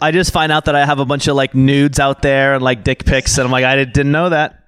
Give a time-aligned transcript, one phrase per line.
[0.00, 2.62] I just find out that I have a bunch of like nudes out there and
[2.62, 4.60] like dick pics, and I'm like, I didn't know that.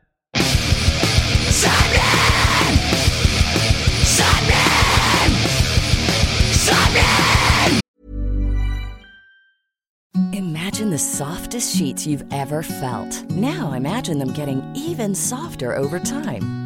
[10.32, 13.23] Imagine the softest sheets you've ever felt.
[13.31, 16.66] Now imagine them getting even softer over time.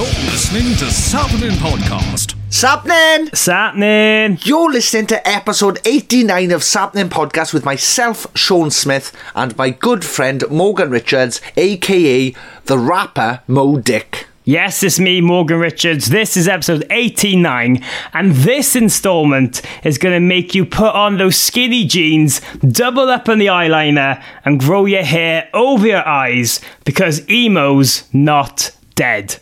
[0.00, 2.34] You're listening to Sappenin Podcast.
[2.48, 3.28] Sappenin!
[3.32, 4.46] Sappenin.
[4.46, 10.02] You're listening to episode 89 of Sappenin Podcast with myself, Sean Smith, and my good
[10.02, 12.34] friend Morgan Richards, aka
[12.64, 14.26] the rapper Mo Dick.
[14.42, 16.08] Yes, it's me, Morgan Richards.
[16.08, 21.36] This is episode 89, and this installment is going to make you put on those
[21.36, 27.28] skinny jeans, double up on the eyeliner, and grow your hair over your eyes because
[27.28, 29.38] emo's not dead.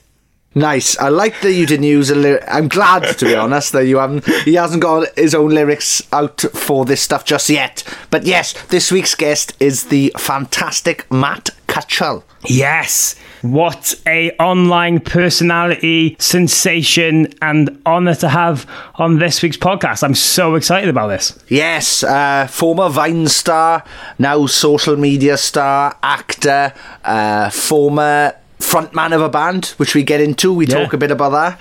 [0.55, 0.99] Nice.
[0.99, 2.43] I like that you didn't use a lyric.
[2.49, 4.25] I'm glad, to be honest, that you haven't.
[4.45, 7.85] He hasn't got his own lyrics out for this stuff just yet.
[8.11, 12.25] But yes, this week's guest is the fantastic Matt Cutshall.
[12.47, 13.15] Yes.
[13.43, 20.03] What a online personality sensation and honor to have on this week's podcast.
[20.03, 21.39] I'm so excited about this.
[21.49, 23.85] Yes, uh, former Vine star,
[24.19, 26.73] now social media star, actor,
[27.05, 30.53] uh, former frontman of a band, which we get into.
[30.53, 30.83] We Yeah.
[30.85, 31.61] talk a bit about that.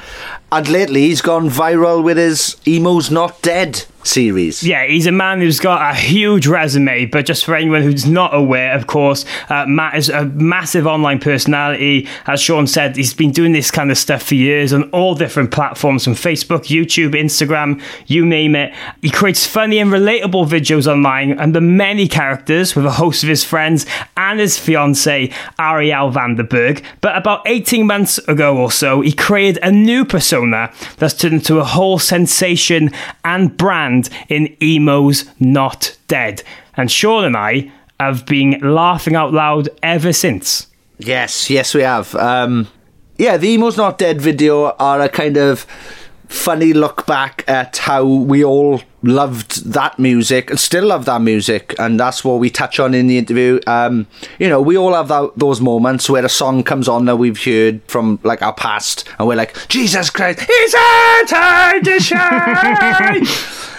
[0.52, 4.63] And lately, he's gone viral with his Emo's Not Dead series.
[4.63, 8.34] Yeah, he's a man who's got a huge resume, but just for anyone who's not
[8.34, 12.08] aware, of course, uh, Matt is a massive online personality.
[12.25, 15.52] As Sean said, he's been doing this kind of stuff for years on all different
[15.52, 18.74] platforms from Facebook, YouTube, Instagram, you name it.
[19.02, 23.44] He creates funny and relatable videos online under many characters with a host of his
[23.44, 23.85] friends
[24.16, 26.84] and his fiancee, Arielle Vandenberg.
[27.02, 31.59] But about 18 months ago or so, he created a new persona that's turned into
[31.59, 32.91] a whole sensation
[33.24, 33.97] and brand
[34.30, 36.44] in Emo's Not Dead.
[36.75, 40.68] And Sean and I have been laughing out loud ever since.
[41.00, 42.13] Yes, yes, we have.
[42.16, 42.68] Um,
[43.18, 45.66] yeah, the Emo's Not Dead video are a kind of
[46.28, 51.74] funny look back at how we all loved that music and still love that music
[51.79, 54.06] and that's what we touch on in the interview um,
[54.38, 57.41] you know we all have that, those moments where a song comes on that we've
[57.46, 63.25] heard from like our past and we're like jesus christ it's our time to shine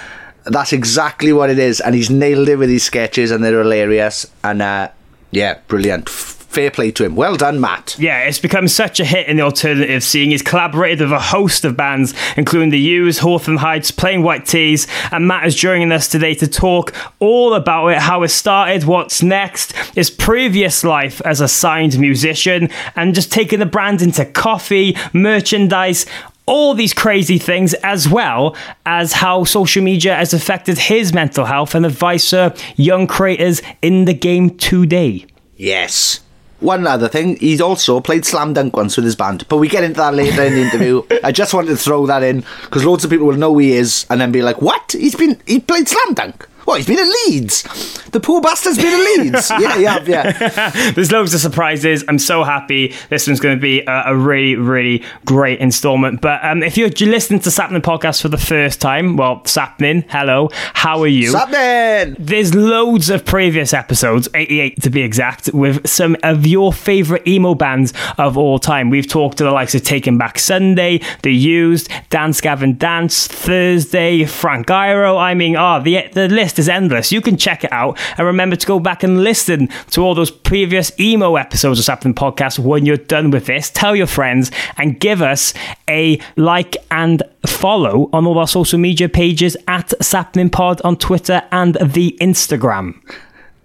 [0.49, 4.27] that's exactly what it is and he's nailed it with these sketches and they're hilarious
[4.45, 4.89] and uh,
[5.31, 6.09] yeah brilliant
[6.59, 9.45] fair play to him well done matt Yeah, it's become such a hit in the
[9.45, 10.31] alternative scene.
[10.31, 14.89] He's collaborated with a host of bands, including The Used, Hawthorne Heights, Plain White T's,
[15.13, 19.23] and Matt is joining us today to talk all about it, how it started, what's
[19.23, 24.97] next, his previous life as a signed musician, and just taking the brand into coffee,
[25.13, 26.07] merchandise,
[26.47, 31.77] all these crazy things, as well as how social media has affected his mental health
[31.77, 35.25] and advice for young creators in the game today.
[35.57, 36.21] Yes.
[36.61, 39.85] One other thing, he's also played Slam Dunk once with his band, but we get
[39.85, 41.03] into that later in the interview.
[41.25, 43.73] I just wanted to throw that in because loads of people will know who he
[43.73, 44.93] is and then be like, "What?
[44.93, 46.49] He's been he played Slam Dunk?
[46.69, 46.83] What?
[46.83, 47.63] He's been at Leeds?
[48.11, 49.49] The poor bastard's been at Leeds?
[49.59, 50.91] yeah, yeah, yeah.
[50.93, 52.05] There's loads of surprises.
[52.09, 52.95] I'm so happy.
[53.09, 56.21] This one's going to be a, a really, really great installment.
[56.21, 60.51] But um, if you're listening to Sappenin podcast for the first time, well, Sappenin, hello,
[60.75, 61.33] how are you?
[61.33, 62.17] Sappenin!
[62.19, 67.55] There's loads of previous episodes, 88 to be exact, with some of your favourite emo
[67.55, 68.91] bands of all time.
[68.91, 74.27] We've talked to the likes of Taking Back Sunday, The Used, Dance Gavin Dance, Thursday,
[74.27, 75.19] Frank Iero.
[75.19, 77.13] I mean, oh, the, the list is endless.
[77.13, 77.99] You can check it out.
[78.17, 82.15] And remember to go back and listen to all those previous emo episodes of Sappenin
[82.15, 83.71] Podcast when you're done with this.
[83.71, 85.55] Tell your friends and give us
[85.89, 91.43] a like and follow on all our social media pages at Sappenin Pod on Twitter
[91.53, 93.01] and the Instagram.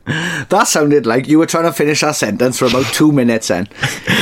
[0.49, 3.47] That sounded like you were trying to finish our sentence for about two minutes.
[3.47, 3.69] Then,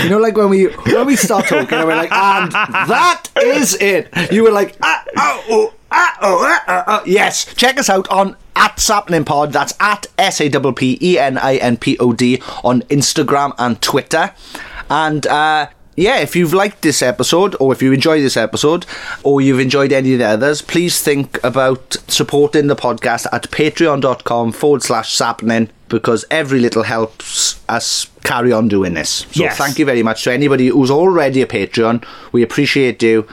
[0.03, 3.73] you know, like when we when we start talking, and we're like, and that is
[3.81, 4.07] it.
[4.31, 7.03] You were like, ah, oh, oh, ah, oh, ah, ah, ah.
[7.05, 7.45] yes.
[7.55, 9.51] Check us out on at Sappenin Pod.
[9.53, 13.53] That's at S A P P E N I N P O D on Instagram
[13.57, 14.33] and Twitter.
[14.89, 18.85] And uh, yeah, if you've liked this episode, or if you enjoyed this episode,
[19.23, 24.51] or you've enjoyed any of the others, please think about supporting the podcast at patreon.com
[24.51, 29.09] forward slash sappenin because every little helps us carry on doing this.
[29.09, 29.57] So Yes.
[29.57, 32.05] thank you very much to anybody who's already a Patreon.
[32.31, 33.27] We appreciate you.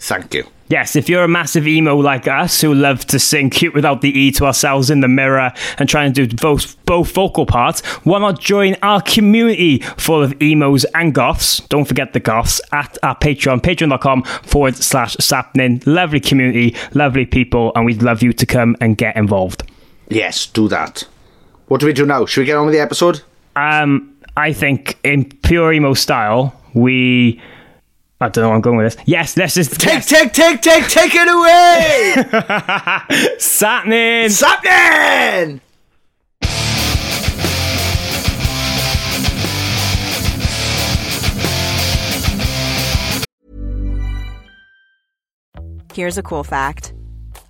[0.00, 0.51] Thank you.
[0.72, 4.08] Yes, if you're a massive emo like us who love to sing cute without the
[4.08, 8.18] E to ourselves in the mirror and trying to do both, both vocal parts, why
[8.20, 11.58] not join our community full of emos and goths?
[11.68, 15.86] Don't forget the goths at our Patreon, patreon.com forward slash sappenin.
[15.86, 19.70] Lovely community, lovely people, and we'd love you to come and get involved.
[20.08, 21.06] Yes, do that.
[21.68, 22.24] What do we do now?
[22.24, 23.20] Should we get on with the episode?
[23.56, 27.42] Um, I think in pure emo style, we.
[28.22, 29.04] I don't know where I'm going with this.
[29.04, 29.80] Yes, let's just.
[29.80, 30.08] Take, yes.
[30.08, 32.14] take, take, take, take it away!
[33.38, 34.30] Sappenin!
[34.30, 35.60] Sappenin!
[45.92, 46.94] Here's a cool fact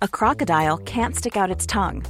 [0.01, 2.03] a crocodile can't stick out its tongue.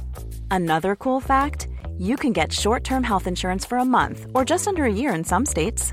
[0.50, 1.68] Another cool fact
[1.98, 5.14] you can get short term health insurance for a month or just under a year
[5.14, 5.92] in some states.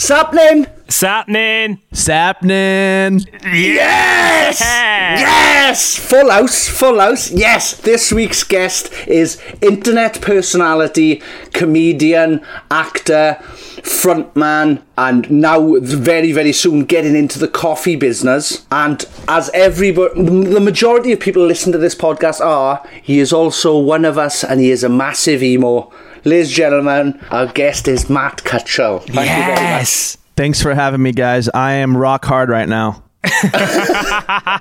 [0.00, 0.66] Sappenin!
[0.88, 1.78] Sappenin!
[1.92, 3.20] Sappenin.
[3.52, 4.58] Yes!
[4.58, 5.96] Yes!
[5.96, 7.30] Full house, full house.
[7.30, 13.36] Yes, this week's guest is internet personality, comedian, actor,
[13.82, 18.66] frontman, and now very, very soon getting into the coffee business.
[18.72, 23.78] And as everybody, the majority of people listen to this podcast are, he is also
[23.78, 25.92] one of us and he is a massive emo.
[26.24, 29.00] Ladies and gentlemen, our guest is Matt Cutshall.
[29.00, 29.58] Thank you very much.
[29.60, 30.18] Yes!
[30.36, 31.48] Thanks for having me, guys.
[31.50, 33.02] I am rock hard right now.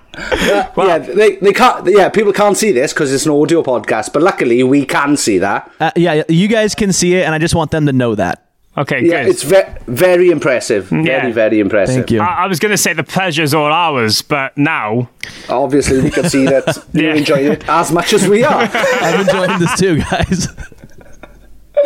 [0.77, 1.85] Yeah, they, they can't.
[1.89, 5.37] Yeah, people can't see this because it's an audio podcast, but luckily we can see
[5.39, 5.71] that.
[5.79, 8.45] Uh, yeah, you guys can see it, and I just want them to know that.
[8.77, 9.29] Okay, Yeah, good.
[9.31, 10.85] it's ve- very impressive.
[10.87, 11.31] Very, Yeah.
[11.31, 11.95] very impressive.
[11.95, 12.21] Thank you.
[12.21, 15.09] I, I was going to say the pleasure's all ours, but now.
[15.49, 17.15] Obviously, we can see that you Yeah.
[17.15, 18.69] enjoy it as much as we are.
[18.73, 20.47] I'm enjoying this too, guys.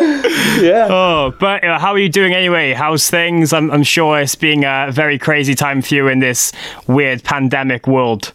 [0.60, 0.88] yeah.
[0.90, 2.72] Oh, but uh, how are you doing anyway?
[2.72, 3.52] How's things?
[3.52, 6.52] I'm, I'm sure it's being a very crazy time for you in this
[6.86, 8.32] weird pandemic world.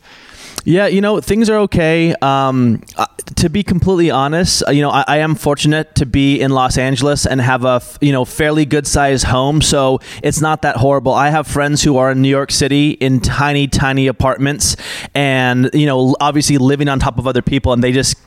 [0.65, 2.13] Yeah, you know things are okay.
[2.21, 3.05] Um, uh,
[3.37, 6.77] to be completely honest, uh, you know I, I am fortunate to be in Los
[6.77, 10.75] Angeles and have a f- you know fairly good sized home, so it's not that
[10.77, 11.13] horrible.
[11.13, 14.75] I have friends who are in New York City in tiny, tiny apartments,
[15.15, 18.17] and you know obviously living on top of other people, and they just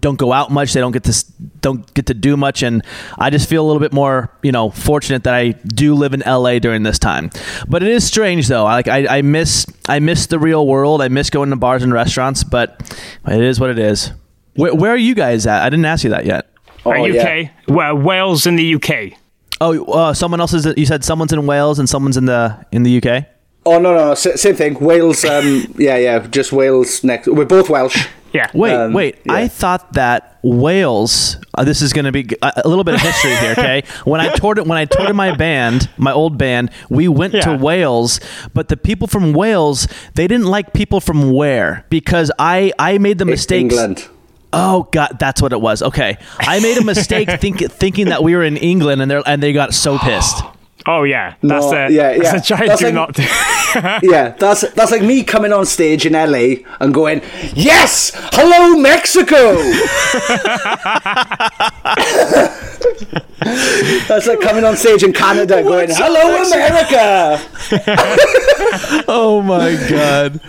[0.00, 0.72] don't go out much.
[0.72, 1.24] They don't get to
[1.60, 2.82] don't get to do much, and
[3.18, 6.20] I just feel a little bit more, you know, fortunate that I do live in
[6.26, 7.30] LA during this time.
[7.68, 8.66] But it is strange though.
[8.66, 11.00] I, like I, I miss I miss the real world.
[11.02, 14.12] I miss going to bars and restaurants, but it is what it is.
[14.54, 15.62] Where, where are you guys at?
[15.62, 16.46] I didn't ask you that yet.
[16.84, 17.22] Oh, Uh, yeah.
[17.22, 17.50] UK?
[17.68, 19.18] Well, Wales in the UK.
[19.60, 20.66] Oh, uh, someone else is.
[20.76, 23.26] You said someone's in Wales and someone's in the in the UK.
[23.74, 24.74] Oh no, no, s- same thing.
[24.80, 25.24] Wales.
[25.24, 27.26] Um, yeah, yeah, just Wales next.
[27.28, 28.06] We're both Welsh.
[28.32, 28.50] Yeah.
[28.52, 29.16] Wait, Um, wait.
[29.24, 29.32] yeah.
[29.32, 31.38] I thought that Wales.
[31.54, 33.52] Uh, this is going to be a, a little bit of history here.
[33.52, 37.32] Okay, when I toured it, when I toured my band, my old band, we went
[37.42, 38.20] to Wales,
[38.54, 43.16] but the people from Wales, they didn't like people from where because I I made
[43.18, 43.62] the mistake.
[43.62, 44.06] England.
[44.52, 45.82] Oh God, that's what it was.
[45.82, 49.42] Okay, I made a mistake think, thinking that we were in England, and they and
[49.42, 50.42] they got so pissed.
[50.86, 52.18] Oh yeah, that's No, a yeah, yeah.
[52.32, 53.22] That's a giant That's do like- not do.
[54.02, 57.20] Yeah, that's that's like me coming on stage in LA and going,
[57.54, 59.56] "Yes, hello Mexico."
[64.08, 67.40] that's like coming on stage in Canada going, "Hello America."
[69.10, 70.40] Oh my God.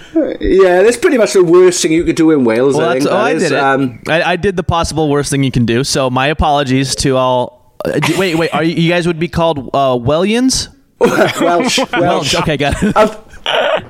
[0.42, 2.76] Yeah, that's pretty much the worst thing you could do in Wales.
[2.76, 3.58] Well, I that's, think oh, that I did it.
[3.60, 5.84] Um, I, I did the possible worst thing you can do.
[5.84, 7.59] So my apologies to all.
[7.86, 8.54] Uh, d- wait, wait.
[8.54, 10.68] Are you, you guys would be called uh, Wellians?
[11.00, 11.80] Welsh, Welsh.
[11.94, 12.36] Welsh.
[12.36, 12.96] Okay, got it.
[12.96, 13.26] I'll,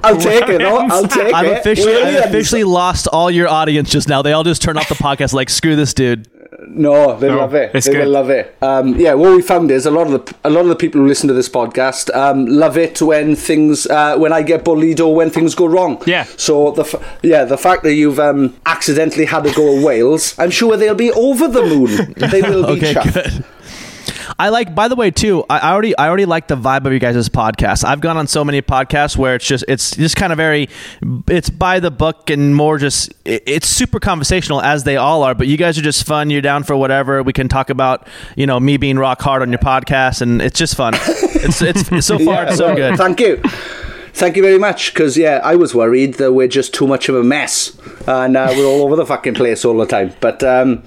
[0.04, 0.62] I'll take it.
[0.62, 1.58] I'll, I'll take I've it.
[1.60, 2.26] officially, I've Aliens.
[2.28, 4.22] officially lost all your audience just now.
[4.22, 5.34] They all just turned off the podcast.
[5.34, 6.28] Like, screw this dude.
[6.68, 7.72] No, they No, love it.
[7.74, 8.06] it's they good.
[8.06, 8.56] will love it.
[8.62, 11.02] Um, yeah, what we found is a lot of the a lot of the people
[11.02, 15.00] who listen to this podcast um, love it when things uh, when I get bullied
[15.00, 16.02] or when things go wrong.
[16.06, 16.26] Yeah.
[16.38, 20.38] So the f- yeah the fact that you've um, accidentally had to go to Wales,
[20.38, 22.14] I'm sure they'll be over the moon.
[22.18, 23.14] They will be Okay, chuffed.
[23.14, 23.46] good.
[24.38, 24.76] I like.
[24.76, 25.44] By the way, too.
[25.50, 27.84] I already, I already like the vibe of you guys' podcast.
[27.84, 30.70] I've gone on so many podcasts where it's just, it's just kind of very,
[31.28, 35.34] it's by the book and more just, it- it's super conversational as they all are.
[35.34, 36.30] But you guys are just fun.
[36.30, 37.24] You're down for whatever.
[37.24, 40.60] We can talk about, you know, me being rock hard on your podcast, and it's
[40.60, 40.94] just fun.
[40.96, 42.98] It's, it's so far, it's so well, good.
[42.98, 43.38] Thank you.
[44.14, 44.94] Thank you very much.
[44.94, 48.52] Because yeah, I was worried that we're just too much of a mess, and uh,
[48.56, 50.14] we're all over the fucking place all the time.
[50.20, 50.84] But um,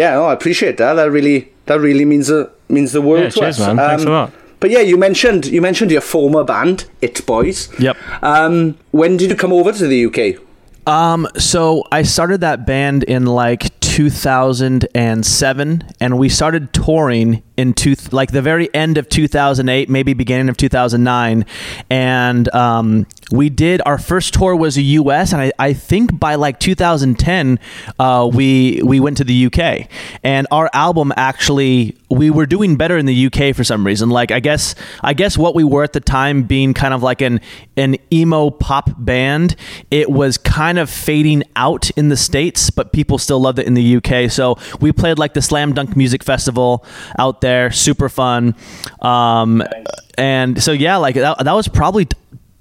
[0.00, 0.92] yeah, no, I appreciate that.
[0.94, 3.66] That really, that really means a means the world Yeah, to cheers, us.
[3.66, 3.76] man.
[3.76, 4.32] Thanks a Um, lot.
[4.60, 7.68] But yeah, you mentioned you mentioned your former band, It Boys.
[7.78, 7.96] Yep.
[8.22, 10.40] Um, when did you come over to the UK?
[10.86, 13.62] Um, so I started that band in like
[13.96, 20.50] 2007, and we started touring in two, like the very end of 2008, maybe beginning
[20.50, 21.46] of 2009,
[21.88, 25.32] and um, we did our first tour was the U.S.
[25.32, 27.58] and I, I think by like 2010,
[27.98, 29.88] uh, we we went to the UK,
[30.22, 34.10] and our album actually we were doing better in the UK for some reason.
[34.10, 37.22] Like I guess I guess what we were at the time being kind of like
[37.22, 37.40] an
[37.76, 39.56] an emo pop band,
[39.90, 43.72] it was kind of fading out in the states, but people still loved it in
[43.72, 44.30] the UK.
[44.30, 46.84] So we played like the Slam Dunk Music Festival
[47.18, 48.56] out there, super fun.
[49.00, 49.62] Um,
[50.18, 52.08] and so yeah, like that, that was probably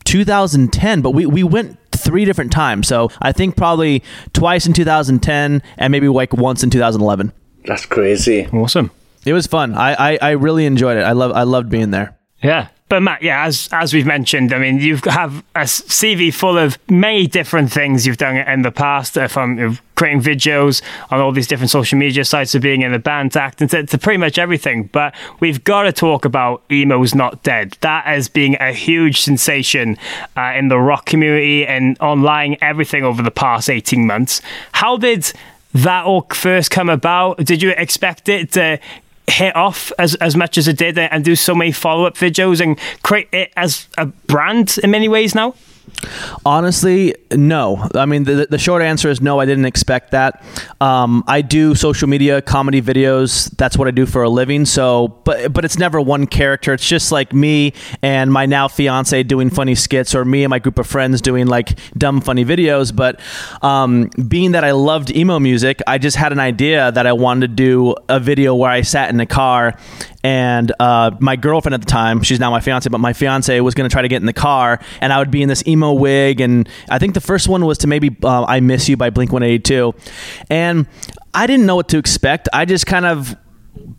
[0.04, 2.88] 2010, but we we went three different times.
[2.88, 4.04] So I think probably
[4.34, 7.32] twice in 2010 and maybe like once in 2011.
[7.66, 8.48] That's crazy.
[8.48, 8.92] Awesome.
[9.26, 9.74] It was fun.
[9.74, 11.02] I, I, I really enjoyed it.
[11.02, 12.18] I love I loved being there.
[12.44, 12.68] Yeah.
[12.88, 16.78] But Matt, yeah, as as we've mentioned, I mean, you have a CV full of
[16.88, 21.48] many different things you've done in the past, uh, from creating videos on all these
[21.48, 24.84] different social media sites, to being in a band, acting, to, to pretty much everything.
[24.84, 29.98] But we've got to talk about "Emo's Not Dead." That as being a huge sensation
[30.38, 34.44] uh, in the rock community and online, everything over the past eighteen months.
[34.74, 35.34] How did
[35.74, 37.40] that all first come about?
[37.40, 38.80] Did you expect it to
[39.28, 42.16] hit off as, as much as it did uh, and do so many follow up
[42.16, 45.56] videos and create it as a brand in many ways now?
[46.46, 47.90] Honestly, no.
[47.96, 49.40] I mean, the, the short answer is no.
[49.40, 50.44] I didn't expect that.
[50.80, 53.50] Um, I do social media comedy videos.
[53.58, 54.66] That's what I do for a living.
[54.66, 56.74] So, but but it's never one character.
[56.74, 60.60] It's just like me and my now fiance doing funny skits, or me and my
[60.60, 62.96] group of friends doing like dumb funny videos.
[62.96, 63.20] But
[63.62, 67.48] um, being that I loved emo music, I just had an idea that I wanted
[67.48, 69.78] to do a video where I sat in a car
[70.26, 73.76] and uh, my girlfriend at the time, she's now my fiance, but my fiance was
[73.76, 75.94] going to try to get in the car, and I would be in this emo
[75.94, 79.12] wig, and I think the first one was to maybe uh, "I Miss You" by
[79.12, 79.94] Blink One Eighty Two,
[80.50, 80.88] and
[81.32, 82.50] I didn't know what to expect.
[82.52, 83.36] I just kind of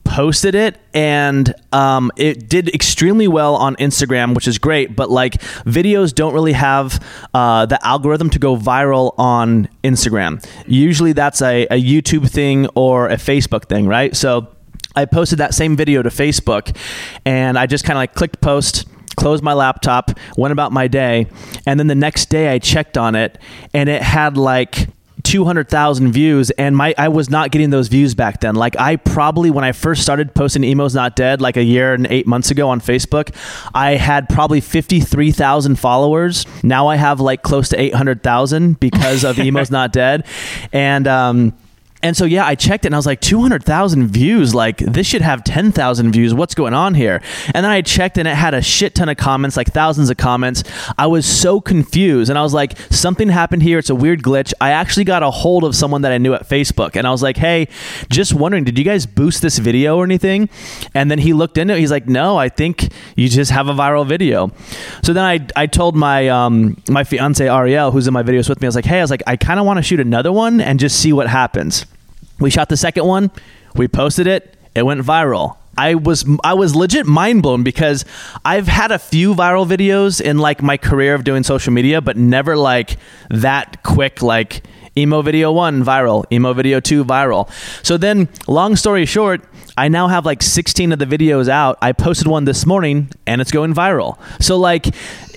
[0.03, 5.35] posted it and um, it did extremely well on instagram which is great but like
[5.65, 7.05] videos don't really have
[7.35, 10.43] uh, the algorithm to go viral on instagram.
[10.67, 14.17] Usually that's a, a youtube thing or a facebook thing right?
[14.17, 14.56] So
[14.97, 16.77] I posted that same video to Facebook
[17.25, 18.87] and I just kind of like clicked post,
[19.17, 21.27] closed my laptop, went about my day,
[21.67, 23.39] and then the next day I checked on it
[23.75, 24.89] and it had like
[25.27, 28.55] 200,000 views and my I was not getting those views back then.
[28.55, 32.07] Like I probably when I first started posting Emo's Not Dead like a year and
[32.07, 33.35] 8 months ago on Facebook,
[33.75, 36.47] I had probably 53,000 followers.
[36.63, 40.25] Now I have like close to 800,000 because of Emo's Not Dead.
[40.73, 41.55] And um
[42.03, 44.55] and so yeah, I checked it and I was like 200,000 views.
[44.55, 46.35] Like this should have 10,000 views.
[46.35, 47.23] What's going on here?
[47.55, 50.17] And then I checked and it had a shit ton of comments, like thousands of
[50.17, 50.63] comments.
[50.99, 53.79] I was so confused and I was like, something happened here.
[53.79, 54.53] It's a weird glitch.
[54.61, 57.23] I actually got a hold of someone that I knew at Facebook and I was
[57.23, 57.69] like, hey,
[58.11, 60.49] just wondering, did you guys boost this video or anything?
[60.95, 61.81] And then he looked into it.
[61.81, 64.53] He's like, no, I think you just have a viral video.
[65.03, 68.61] So then I, I told my um, my fiance Arielle, who's in my videos with
[68.61, 70.33] me, I was like, hey, I was like, I kind of want to shoot another
[70.33, 71.87] one and just see what happens.
[72.39, 73.31] We shot the second one.
[73.75, 74.57] We posted it.
[74.75, 75.57] It went viral.
[75.79, 78.05] I was I was legit mind blown because
[78.45, 82.17] I've had a few viral videos in like my career of doing social media, but
[82.17, 82.97] never like
[83.29, 84.63] that quick like
[84.97, 87.51] emo video 1 viral, emo video 2 viral.
[87.85, 89.43] So then long story short,
[89.77, 91.77] I now have like 16 of the videos out.
[91.83, 94.19] I posted one this morning and it's going viral.
[94.41, 94.87] So like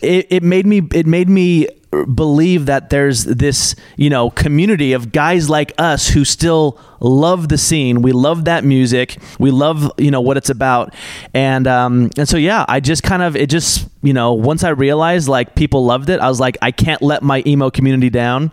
[0.01, 1.67] it, it made me it made me
[2.13, 7.57] believe that there's this you know community of guys like us who still love the
[7.57, 10.93] scene we love that music we love you know what it's about
[11.33, 14.69] and um and so yeah i just kind of it just you know once i
[14.69, 18.51] realized like people loved it i was like i can't let my emo community down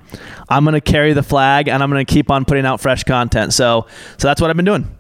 [0.49, 3.87] i'm gonna carry the flag and i'm gonna keep on putting out fresh content so
[4.17, 4.91] so that's what i've been doing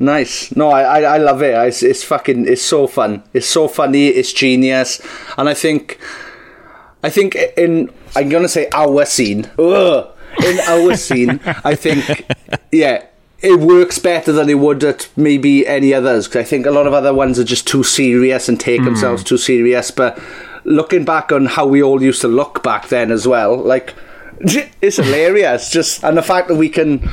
[0.00, 0.54] Nice.
[0.54, 1.56] No, I, I, I love it.
[1.66, 3.24] It's, it's fucking, it's so fun.
[3.32, 4.06] It's so funny.
[4.06, 5.04] It's genius.
[5.36, 5.98] And I think,
[7.02, 9.50] I think in, I'm going to say our scene.
[9.58, 10.08] Ugh,
[10.44, 12.26] in our scene, I think,
[12.72, 13.04] yeah,
[13.40, 16.26] it works better than it would at maybe any others.
[16.26, 18.86] Because I think a lot of other ones are just too serious and take mm.
[18.86, 19.90] themselves too serious.
[19.90, 20.20] But
[20.64, 23.94] looking back on how we all used to look back then as well, like,
[24.40, 25.70] it's hilarious.
[25.70, 27.08] Just, and the fact that we can,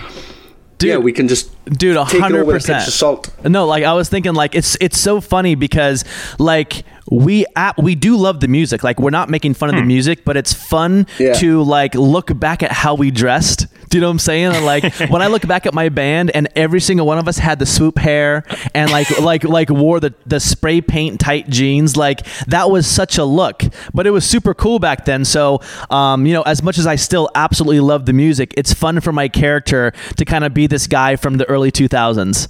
[0.85, 2.83] Dude, yeah, we can just dude, hundred percent.
[2.83, 3.33] Salt.
[3.43, 6.05] No, like I was thinking, like it's it's so funny because
[6.39, 8.83] like we at, we do love the music.
[8.83, 9.87] Like we're not making fun of the hmm.
[9.87, 11.33] music, but it's fun yeah.
[11.33, 13.67] to like look back at how we dressed.
[13.95, 14.45] Do you know what I'm saying?
[14.47, 17.37] And like when I look back at my band and every single one of us
[17.37, 21.95] had the swoop hair and like like like wore the the spray paint tight jeans,
[21.95, 23.63] like that was such a look.
[23.93, 25.23] But it was super cool back then.
[25.23, 28.99] So um, you know, as much as I still absolutely love the music, it's fun
[28.99, 32.49] for my character to kind of be this guy from the early 2000s.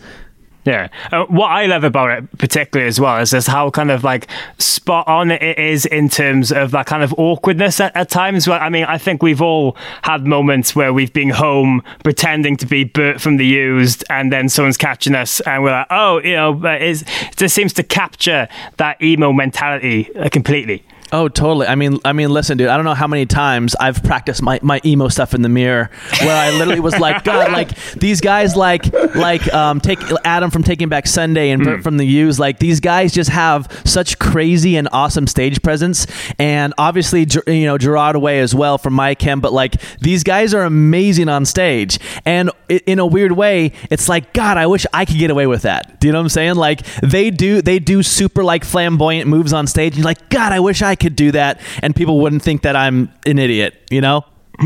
[0.65, 0.89] Yeah.
[1.11, 4.27] Uh, what I love about it particularly as well is just how kind of like
[4.57, 8.47] spot on it is in terms of that kind of awkwardness at, at times.
[8.47, 12.65] Well, I mean, I think we've all had moments where we've been home pretending to
[12.65, 16.33] be Bert from the used and then someone's catching us and we're like, oh, you
[16.33, 17.03] know, it
[17.35, 20.83] just seems to capture that emo mentality uh, completely.
[21.15, 21.65] Oh, totally.
[21.65, 22.67] I mean, I mean, listen, dude.
[22.67, 25.89] I don't know how many times I've practiced my, my emo stuff in the mirror,
[26.19, 30.63] where I literally was like, God, like these guys, like like um, take Adam from
[30.63, 31.83] Taking Back Sunday and Bert mm.
[31.83, 36.05] from the Used, like these guys just have such crazy and awesome stage presence,
[36.37, 40.53] and obviously, you know, Gerard Way as well from My Chem, but like these guys
[40.53, 45.05] are amazing on stage, and in a weird way, it's like, God, I wish I
[45.05, 46.01] could get away with that.
[46.01, 46.55] Do you know what I'm saying?
[46.55, 50.51] Like they do, they do super like flamboyant moves on stage, and you're like, God,
[50.51, 53.75] I wish I could could do that and people wouldn't think that I'm an idiot,
[53.91, 54.25] you know?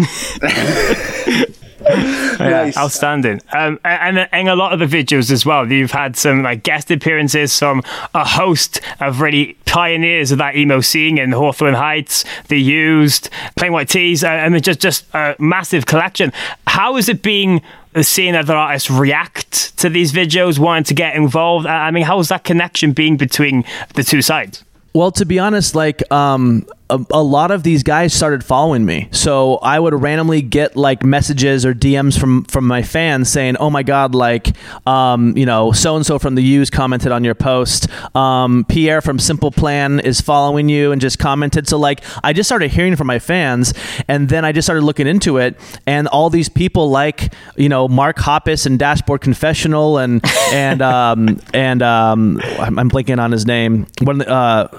[2.40, 2.78] nice.
[2.78, 3.42] outstanding.
[3.52, 5.70] Um, and, and a lot of the videos as well.
[5.70, 10.80] You've had some like guest appearances from a host of really pioneers of that emo
[10.80, 15.86] scene in Hawthorne Heights, The Used, Plain White T's, uh, and just just a massive
[15.86, 16.32] collection.
[16.68, 17.62] How is it being
[18.02, 21.66] seeing other artists react to these videos, wanting to get involved?
[21.66, 24.64] I mean, how is that connection being between the two sides?
[24.94, 29.10] Well, to be honest, like um, a, a, lot of these guys started following me,
[29.12, 33.70] so I would randomly get like messages or DMs from from my fans saying, "Oh
[33.70, 34.56] my God, like
[34.88, 37.88] um, you know, so and so from the Used commented on your post.
[38.16, 42.48] Um, Pierre from Simple Plan is following you and just commented." So like, I just
[42.50, 43.74] started hearing from my fans,
[44.08, 47.88] and then I just started looking into it, and all these people like you know
[47.88, 50.22] Mark Hoppus and Dashboard Confessional and
[50.52, 53.86] and um, and um, I'm blanking on his name.
[54.02, 54.70] One uh,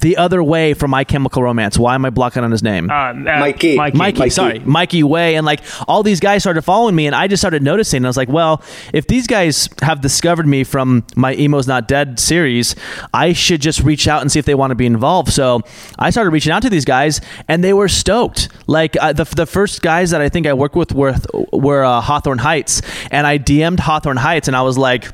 [0.00, 1.78] the other way from My Chemical Romance.
[1.78, 2.90] Why am I blocking on his name?
[2.90, 3.76] Uh, uh, Mikey.
[3.76, 3.98] Mikey.
[3.98, 4.18] Mikey.
[4.18, 4.30] Mikey.
[4.30, 7.62] Sorry, Mikey Way, and like all these guys started following me, and I just started
[7.62, 7.98] noticing.
[7.98, 11.88] And I was like, well, if these guys have discovered me from my Emo's Not
[11.88, 12.74] Dead series,
[13.12, 15.32] I should just reach out and see if they want to be involved.
[15.32, 15.62] So
[15.98, 18.48] I started reaching out to these guys, and they were stoked.
[18.66, 21.14] Like uh, the the first guys that I think I worked with were
[21.52, 25.08] were uh, Hawthorne Heights, and I DM'd Hawthorne Heights, and I was like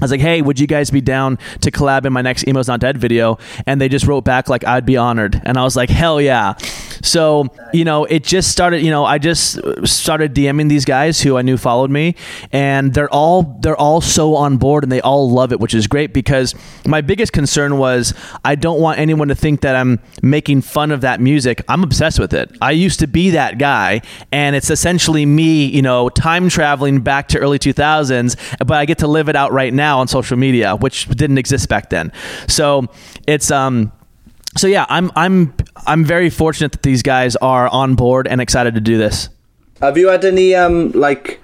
[0.00, 2.68] I was like, hey, would you guys be down to collab in my next Emo's
[2.68, 3.38] Not Dead video?
[3.64, 5.40] And they just wrote back like, I'd be honored.
[5.44, 6.54] And I was like, hell yeah.
[7.02, 11.38] So, you know, it just started, you know, I just started DMing these guys who
[11.38, 12.14] I knew followed me
[12.52, 15.86] and they're all they're all so on board and they all love it, which is
[15.86, 16.54] great because
[16.86, 18.12] my biggest concern was
[18.44, 21.62] I don't want anyone to think that I'm making fun of that music.
[21.68, 22.50] I'm obsessed with it.
[22.60, 27.28] I used to be that guy and it's essentially me, you know, time traveling back
[27.28, 30.76] to early 2000s, but I get to live it out right now on social media,
[30.76, 32.12] which didn't exist back then.
[32.48, 32.86] So,
[33.26, 33.92] it's um
[34.56, 35.54] so yeah, I'm I'm
[35.86, 39.28] I'm very fortunate that these guys are on board and excited to do this.
[39.80, 41.40] Have you had any um like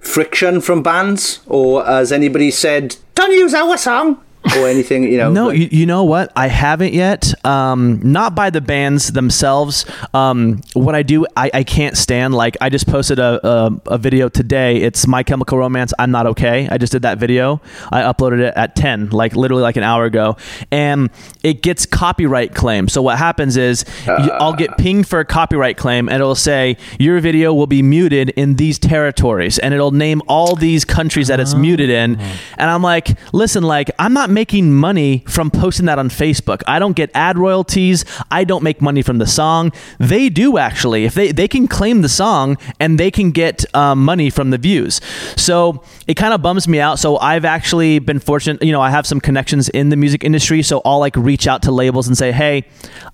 [0.00, 4.21] friction from bands, or has anybody said don't use our song?
[4.56, 5.32] Or anything, you know.
[5.32, 6.32] No, you, you know what?
[6.36, 7.32] I haven't yet.
[7.44, 9.86] Um, not by the bands themselves.
[10.14, 12.34] Um, what I do, I, I can't stand.
[12.34, 14.76] Like I just posted a, a, a video today.
[14.78, 15.92] It's My Chemical Romance.
[15.98, 16.68] I'm not okay.
[16.70, 17.60] I just did that video.
[17.90, 20.36] I uploaded it at 10, like literally like an hour ago,
[20.70, 21.10] and
[21.42, 22.88] it gets copyright claim.
[22.88, 26.76] So what happens is you, I'll get pinged for a copyright claim, and it'll say
[26.98, 31.40] your video will be muted in these territories, and it'll name all these countries that
[31.40, 35.98] it's muted in, and I'm like, listen, like I'm not making money from posting that
[35.98, 36.62] on Facebook.
[36.66, 38.04] I don't get ad royalties.
[38.30, 39.72] I don't make money from the song.
[39.98, 41.04] They do actually.
[41.04, 44.58] If they they can claim the song and they can get um, money from the
[44.58, 45.00] views.
[45.36, 46.98] So it kind of bums me out.
[46.98, 48.62] So I've actually been fortunate.
[48.62, 51.62] You know, I have some connections in the music industry, so I'll like reach out
[51.62, 52.66] to labels and say, hey,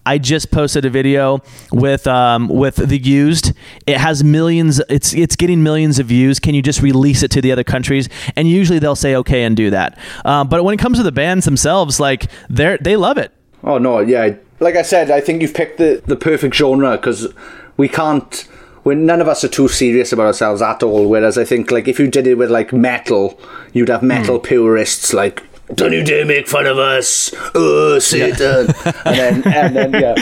[0.07, 3.53] I just posted a video with um, with the used.
[3.87, 4.81] It has millions.
[4.89, 6.39] It's it's getting millions of views.
[6.39, 8.09] Can you just release it to the other countries?
[8.37, 9.99] And usually they'll say okay and do that.
[10.25, 13.33] Um, but when it comes to the bands themselves, like they they love it.
[13.65, 14.35] Oh no, yeah.
[14.61, 17.33] Like I said, I think you've picked the the perfect genre because
[17.77, 18.49] we can't.
[18.89, 21.07] When none of us are too serious about ourselves at all.
[21.07, 23.39] Whereas I think like if you did it with like metal,
[23.75, 25.43] you'd have metal purists like.
[25.75, 28.75] Don't you dare make fun of us, oh Satan!
[29.05, 30.15] and then, and then, yeah.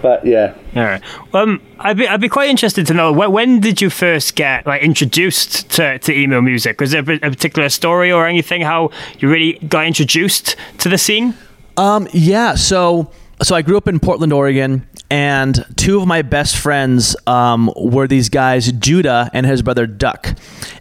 [0.00, 1.02] But yeah, All right.
[1.34, 4.66] Um, I'd be I'd be quite interested to know when, when did you first get
[4.66, 6.80] like introduced to, to emo music?
[6.80, 11.34] Was there a particular story or anything how you really got introduced to the scene?
[11.76, 12.54] Um, yeah.
[12.54, 13.10] So,
[13.42, 18.06] so I grew up in Portland, Oregon, and two of my best friends um, were
[18.06, 20.38] these guys, Judah and his brother Duck,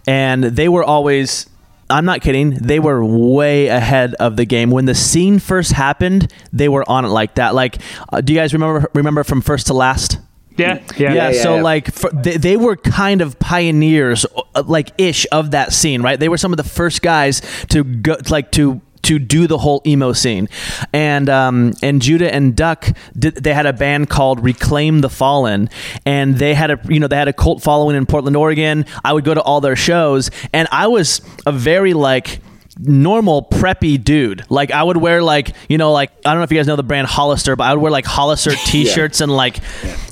[0.08, 1.48] and they were always.
[1.92, 2.52] I'm not kidding.
[2.52, 6.32] They were way ahead of the game when the scene first happened.
[6.54, 7.56] They were on it like that.
[7.56, 7.80] Like,
[8.14, 10.20] uh, do you guys remember remember from first to last?
[10.56, 11.62] Yeah, yeah, yeah, yeah, so yeah.
[11.64, 16.20] like for, they, they were kind of pioneers uh, like ish of that scene right
[16.20, 19.82] they were some of the first guys to go like to to do the whole
[19.86, 20.48] emo scene.
[20.94, 25.70] And um and judah and duck did, they had a band called reclaim the fallen.
[26.06, 28.86] And they had a you know they had a cult following in portland oregon.
[29.04, 30.32] I would go to all their shows.
[30.54, 32.42] And i was a very like
[32.80, 34.46] normal preppy dude.
[34.50, 36.76] Like I would wear like you know like I don't know if you guys know
[36.76, 39.60] the brand Hollister, but I would wear like Hollister t-shirts and like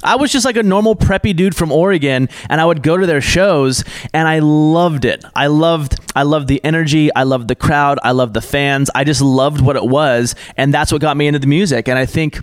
[0.03, 3.05] I was just like a normal preppy dude from Oregon, and I would go to
[3.05, 5.23] their shows and I loved it.
[5.35, 8.89] I loved I loved the energy, I loved the crowd, I loved the fans.
[8.93, 11.87] I just loved what it was, and that's what got me into the music.
[11.87, 12.41] And I think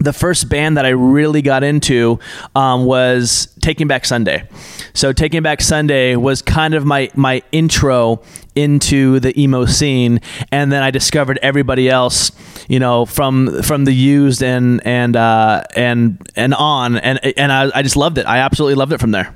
[0.00, 2.18] the first band that I really got into
[2.54, 4.48] um, was Taking Back Sunday.
[4.94, 8.22] So Taking Back Sunday was kind of my my intro
[8.60, 10.20] into the emo scene,
[10.52, 12.32] and then I discovered everybody else,
[12.68, 17.70] you know, from from the used and and uh, and and on, and and I,
[17.74, 18.26] I just loved it.
[18.26, 19.34] I absolutely loved it from there.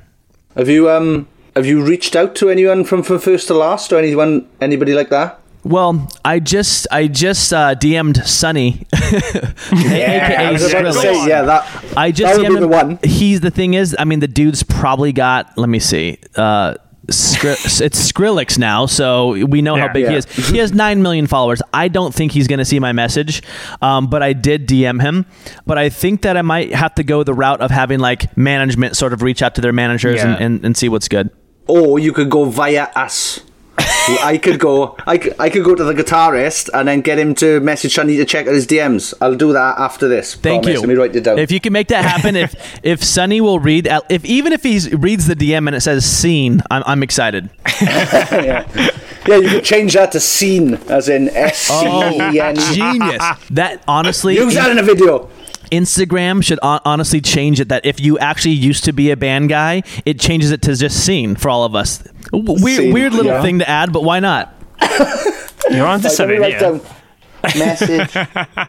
[0.55, 3.97] have you um have you reached out to anyone from from first to last or
[3.97, 5.39] anyone anybody like that?
[5.65, 8.85] Well, I just I just uh, DM'd Sonny,
[9.73, 12.99] yeah, I was about to say, yeah, that I just that DM'd the one.
[13.03, 15.57] He's the thing is, I mean, the dude's probably got.
[15.57, 16.19] Let me see.
[16.35, 16.75] Uh,
[17.09, 17.51] Skri-
[17.85, 19.91] it's Skrillex now, so we know how Yeah.
[19.93, 20.25] big he is.
[20.49, 21.61] He has nine million followers.
[21.73, 23.43] I don't think he's going to see my message,
[23.81, 25.25] um, but I did DM him.
[25.67, 28.95] But I think that I might have to go the route of having like management
[28.97, 30.33] sort of reach out to their managers Yeah.
[30.35, 31.29] and, and, and see what's good.
[31.67, 33.39] Or you could go via us.
[34.07, 34.95] I could go.
[35.05, 38.17] I could, I could go to the guitarist and then get him to message Sonny
[38.17, 39.13] to check out his DMs.
[39.21, 40.35] I'll do that after this.
[40.35, 40.75] Thank promise.
[40.75, 40.79] you.
[40.81, 41.39] Let me write it down.
[41.39, 44.79] If you can make that happen, if if Sonny will read, if even if he
[44.95, 47.49] reads the DM and it says "scene," I'm, I'm excited.
[47.81, 48.67] yeah,
[49.27, 52.57] yeah, you could change that to scene, as in S C E N.
[52.57, 52.59] E.
[52.59, 53.23] Oh, genius.
[53.51, 55.29] That honestly, Use that in a video.
[55.71, 57.69] Instagram should honestly change it.
[57.69, 61.03] That if you actually used to be a band guy, it changes it to just
[61.03, 62.07] scene for all of us.
[62.31, 63.41] W- Weird, Scene, weird little yeah.
[63.41, 64.53] thing to add, but why not?
[65.71, 66.59] You're onto Let me something write here.
[66.59, 66.81] down
[67.43, 68.27] message.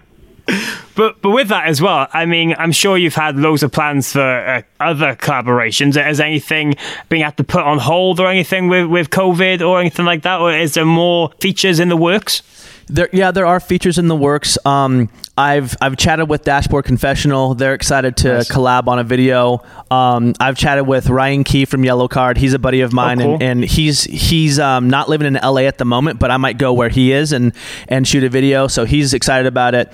[0.95, 4.13] But but with that as well, I mean, I'm sure you've had loads of plans
[4.13, 6.01] for uh, other collaborations.
[6.01, 6.75] Has anything
[7.09, 10.41] been had to put on hold or anything with, with COVID or anything like that?
[10.41, 12.43] Or is there more features in the works?
[12.89, 14.57] There, yeah, there are features in the works.
[14.65, 17.55] Um, I've I've chatted with Dashboard Confessional.
[17.55, 18.51] They're excited to Nice.
[18.51, 19.63] collab on a video.
[19.91, 22.37] Um, I've chatted with Ryan Key from Yellowcard.
[22.37, 23.35] He's a buddy of mine, cool.
[23.35, 26.59] and, and he's he's um, not living in LA at the moment, but I might
[26.59, 27.53] go where he is and
[27.89, 28.69] and shoot a video.
[28.69, 29.93] So he's excited about it.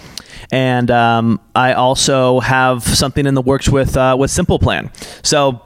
[0.50, 4.90] And um, I also have something in the works with uh, with Simple Plan.
[5.22, 5.62] So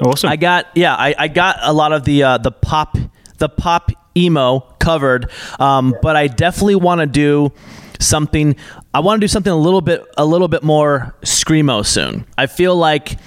[0.00, 0.30] Awesome.
[0.30, 2.96] I got yeah, I, I got a lot of the uh, the pop
[3.38, 7.52] the pop emo covered, um, but I definitely want to do
[8.00, 8.56] something.
[8.92, 12.26] I want to do something a little bit a little bit more screamo soon.
[12.36, 13.18] I feel like.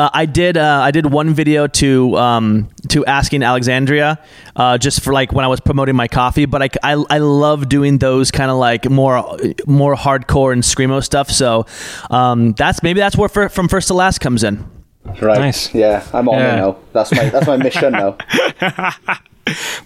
[0.00, 0.56] Uh, I did.
[0.56, 4.22] Uh, I did one video to um, to Asking Alexandria,
[4.54, 6.46] uh, just for like when I was promoting my coffee.
[6.46, 11.02] But I, I, I love doing those kind of like more more hardcore and screamo
[11.02, 11.32] stuff.
[11.32, 11.66] So
[12.10, 14.64] um, that's maybe that's where fir- from first to last comes in.
[15.04, 15.38] Right.
[15.38, 15.74] Nice.
[15.74, 16.52] Yeah, I'm on Yeah.
[16.54, 16.76] it now.
[16.92, 18.16] That's my that's my mission now.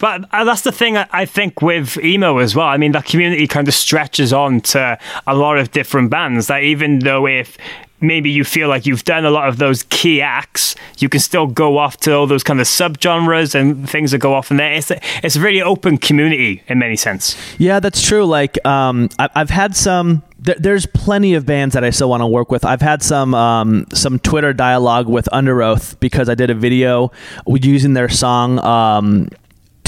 [0.01, 2.67] But uh, that's the thing I I think with emo as well.
[2.67, 6.49] I mean, that community kind of stretches on to a lot of different bands.
[6.49, 7.57] That even though if
[8.03, 11.47] maybe you feel like you've done a lot of those key acts, you can still
[11.47, 14.73] go off to all those kind of subgenres and things that go off in there.
[14.73, 17.37] It's a, it's a really open community in many sense.
[17.59, 18.25] Yeah, that's true.
[18.25, 20.23] Like, um, I, I've had some.
[20.39, 22.65] There, there's plenty of bands that I still want to work with.
[22.65, 27.13] I've had some um, some Twitter dialogue with Underoath because I did a video
[27.47, 28.59] using their song.
[28.59, 29.29] Um,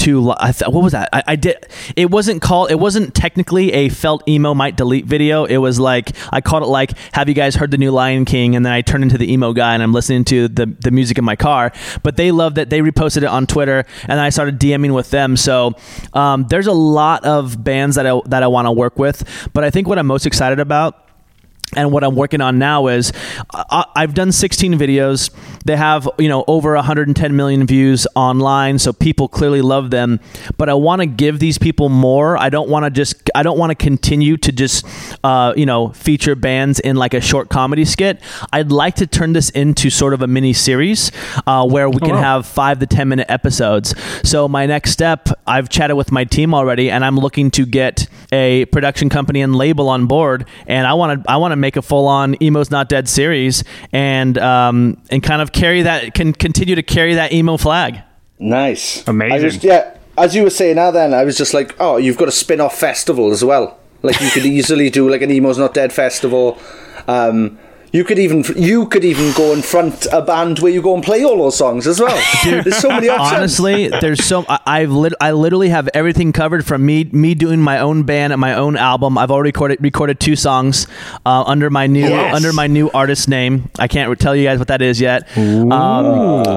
[0.07, 1.09] I th- what was that?
[1.13, 1.65] I, I did.
[1.95, 2.71] It wasn't called.
[2.71, 5.45] It wasn't technically a felt emo might delete video.
[5.45, 8.55] It was like I called it like Have you guys heard the new Lion King?
[8.55, 11.17] And then I turned into the emo guy and I'm listening to the the music
[11.17, 11.71] in my car.
[12.03, 12.69] But they loved it.
[12.69, 15.37] They reposted it on Twitter and I started DMing with them.
[15.37, 15.73] So
[16.13, 19.49] um, there's a lot of bands that I that I want to work with.
[19.53, 21.01] But I think what I'm most excited about
[21.75, 23.11] and what I'm working on now is
[23.53, 25.29] I, I've done 16 videos.
[25.65, 30.19] They have you know over 110 million views online, so people clearly love them.
[30.57, 32.37] But I want to give these people more.
[32.37, 34.85] I don't want to just I don't want to continue to just
[35.23, 38.21] uh, you know feature bands in like a short comedy skit.
[38.53, 41.11] I'd like to turn this into sort of a mini series
[41.47, 42.21] uh, where we can wow.
[42.21, 43.95] have five to 10 minute episodes.
[44.23, 48.07] So my next step, I've chatted with my team already, and I'm looking to get
[48.31, 50.47] a production company and label on board.
[50.67, 53.63] And I want to I want to make a full on Emo's Not Dead series
[53.91, 58.01] and um, and kind of carry that can continue to carry that emo flag.
[58.37, 59.07] Nice.
[59.07, 59.33] Amazing.
[59.33, 62.17] I just, yeah, as you were saying now, then I was just like, oh, you've
[62.17, 63.79] got a spin-off festival as well.
[64.03, 66.59] Like you could easily do like an Emo's Not Dead festival.
[67.07, 67.57] Um,
[67.95, 71.03] you could even you could even go and front a band where you go and
[71.03, 72.21] play all those songs as well.
[72.43, 73.37] There's so many options.
[73.37, 77.61] Honestly, there's so I, I've lit, I literally have everything covered from me me doing
[77.61, 79.17] my own band and my own album.
[79.17, 80.87] I've already recorded recorded two songs
[81.25, 82.35] uh, under my new Yes.
[82.35, 83.69] under my new artist name.
[83.79, 85.35] I can't tell you guys what that is yet.
[85.37, 85.71] Um,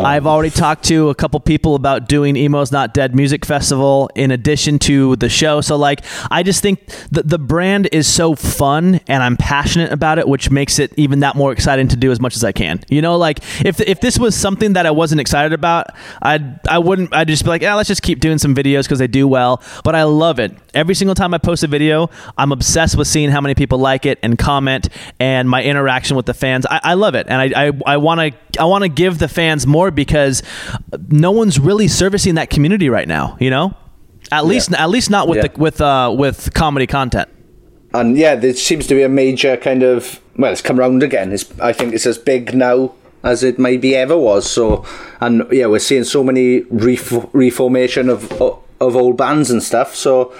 [0.04, 4.30] I've already talked to a couple people about doing Emo's Not Dead Music Festival in
[4.30, 5.60] addition to the show.
[5.60, 10.18] So like, I just think the the brand is so fun and I'm passionate about
[10.18, 12.80] it, which makes it even that more exciting to do as much as I can.
[12.88, 15.86] You know, like if if this was something that I wasn't excited about,
[16.22, 17.14] I'd I wouldn't.
[17.14, 19.62] I'd just be like, yeah, let's just keep doing some videos because they do well.
[19.84, 20.52] But I love it.
[20.74, 24.06] Every single time I post a video, I'm obsessed with seeing how many people like
[24.06, 24.88] it and comment
[25.18, 26.66] and my interaction with the fans.
[26.66, 29.28] I, I love it, and I I- I want to I want to give the
[29.28, 30.42] fans more because
[31.08, 33.36] no one's really servicing that community right now.
[33.40, 33.74] You know,
[34.32, 35.48] at least at least not with Yeah.
[35.48, 37.28] the with uh with comedy content.
[37.94, 41.32] and yeah, there seems to be a major kind of well, it's come round again.
[41.32, 44.50] It's I think it's as big now as it maybe ever was.
[44.50, 44.84] So,
[45.20, 49.94] and yeah, we're seeing so many ref- reformation of of old bands and stuff.
[49.94, 50.32] So,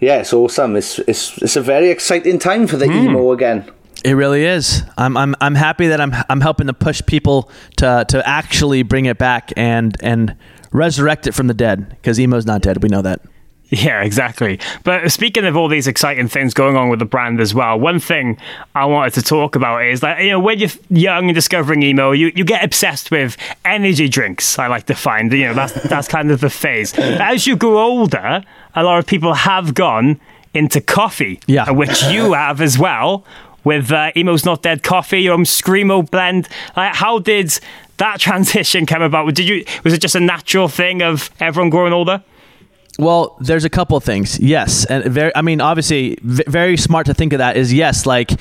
[0.00, 0.74] yeah, it's awesome.
[0.74, 3.08] It's it's it's a very exciting time for the hmm.
[3.08, 3.70] emo again.
[4.04, 4.84] It really is.
[4.96, 9.06] I'm, I'm, I'm happy that I'm, I'm helping to push people to, to actually bring
[9.06, 10.36] it back and, and
[10.70, 12.80] resurrect it from the dead because emo's not dead.
[12.80, 13.22] We know that.
[13.88, 14.58] Yeah, exactly.
[14.82, 18.00] But speaking of all these exciting things going on with the brand as well, one
[18.00, 18.38] thing
[18.74, 22.12] I wanted to talk about is that you know when you're young and discovering emo,
[22.12, 24.58] you, you get obsessed with energy drinks.
[24.58, 26.94] I like to find you know that's that's kind of the phase.
[26.98, 28.42] As you grow older,
[28.74, 30.18] a lot of people have gone
[30.54, 31.70] into coffee, Yeah.
[31.70, 33.22] which you have as well
[33.64, 36.48] with uh, Emo's Not Dead Coffee, your own Screamo blend.
[36.74, 37.58] Like, how did
[37.98, 39.34] that transition come about?
[39.34, 42.22] Did you was it just a natural thing of everyone growing older?
[42.98, 44.40] Well, there's a couple of things.
[44.40, 45.30] Yes, and very.
[45.36, 47.56] I mean, obviously, v- very smart to think of that.
[47.56, 48.32] Is yes, like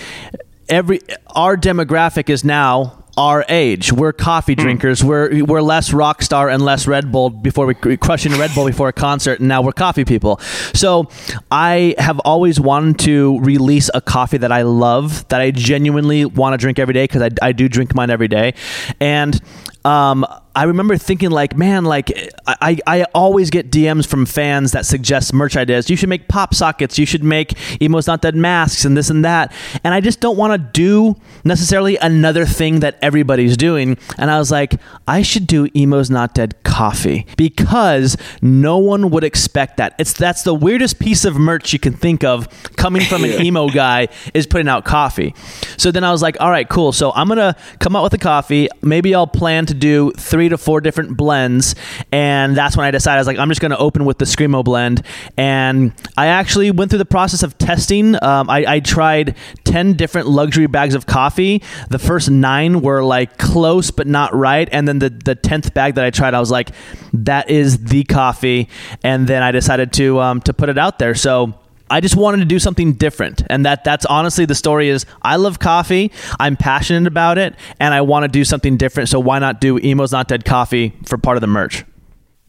[0.68, 1.00] every
[1.36, 3.92] our demographic is now our age.
[3.92, 5.04] We're coffee drinkers.
[5.04, 8.66] We're we're less rock star and less Red Bull before we we crushing Red Bull
[8.66, 10.38] before a concert, and now we're coffee people.
[10.74, 11.10] So
[11.52, 16.54] I have always wanted to release a coffee that I love, that I genuinely want
[16.54, 18.54] to drink every day because I, I do drink mine every day,
[19.00, 19.40] and
[19.84, 20.26] um,
[20.58, 22.12] I remember thinking like, man, like
[22.48, 25.88] I, I always get DMs from fans that suggest merch ideas.
[25.88, 26.98] You should make pop sockets.
[26.98, 29.54] You should make emos not dead masks and this and that.
[29.84, 34.00] And I just don't want to do necessarily another thing that everybody's doing.
[34.18, 39.24] And I was like, I should do emos not dead coffee because no one would
[39.24, 39.94] expect that.
[40.00, 43.70] It's that's the weirdest piece of merch you can think of coming from an emo
[43.70, 45.36] guy is putting out coffee.
[45.78, 46.94] So then I was like, all right, cool.
[46.94, 48.70] So I'm gonna come out with a coffee.
[48.82, 51.76] Maybe I'll plan to do three to four different blends.
[52.12, 54.26] And that's when I decided I was like, I'm just going to open with the
[54.26, 55.04] Screamo blend.
[55.38, 58.22] And I actually went through the process of testing.
[58.24, 61.64] Um, I, I tried 10 different luxury bags of coffee.
[61.90, 64.68] The first nine were like close, but not right.
[64.72, 66.72] And then the, the 10th bag that I tried, I was like,
[67.14, 68.70] that is the coffee.
[69.04, 71.16] And then I decided to, um, to put it out there.
[71.16, 71.54] So,
[71.90, 73.44] I just wanted to do something different.
[73.50, 76.12] And that that's honestly the story is I love coffee.
[76.40, 79.10] I'm passionate about it and I want to do something different.
[79.10, 81.86] So why not do Emo's Not Dead coffee for part of the merch?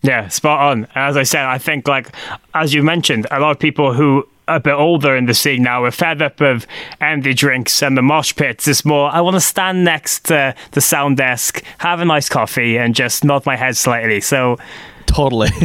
[0.03, 0.87] Yeah, spot on.
[0.95, 2.09] As I said, I think like
[2.55, 5.63] as you mentioned, a lot of people who are a bit older in the scene
[5.63, 6.67] now are fed up of
[7.01, 8.67] empty drinks and the mosh pits.
[8.67, 12.79] It's more I want to stand next to the sound desk, have a nice coffee,
[12.79, 14.21] and just nod my head slightly.
[14.21, 14.57] So
[15.07, 15.51] totally.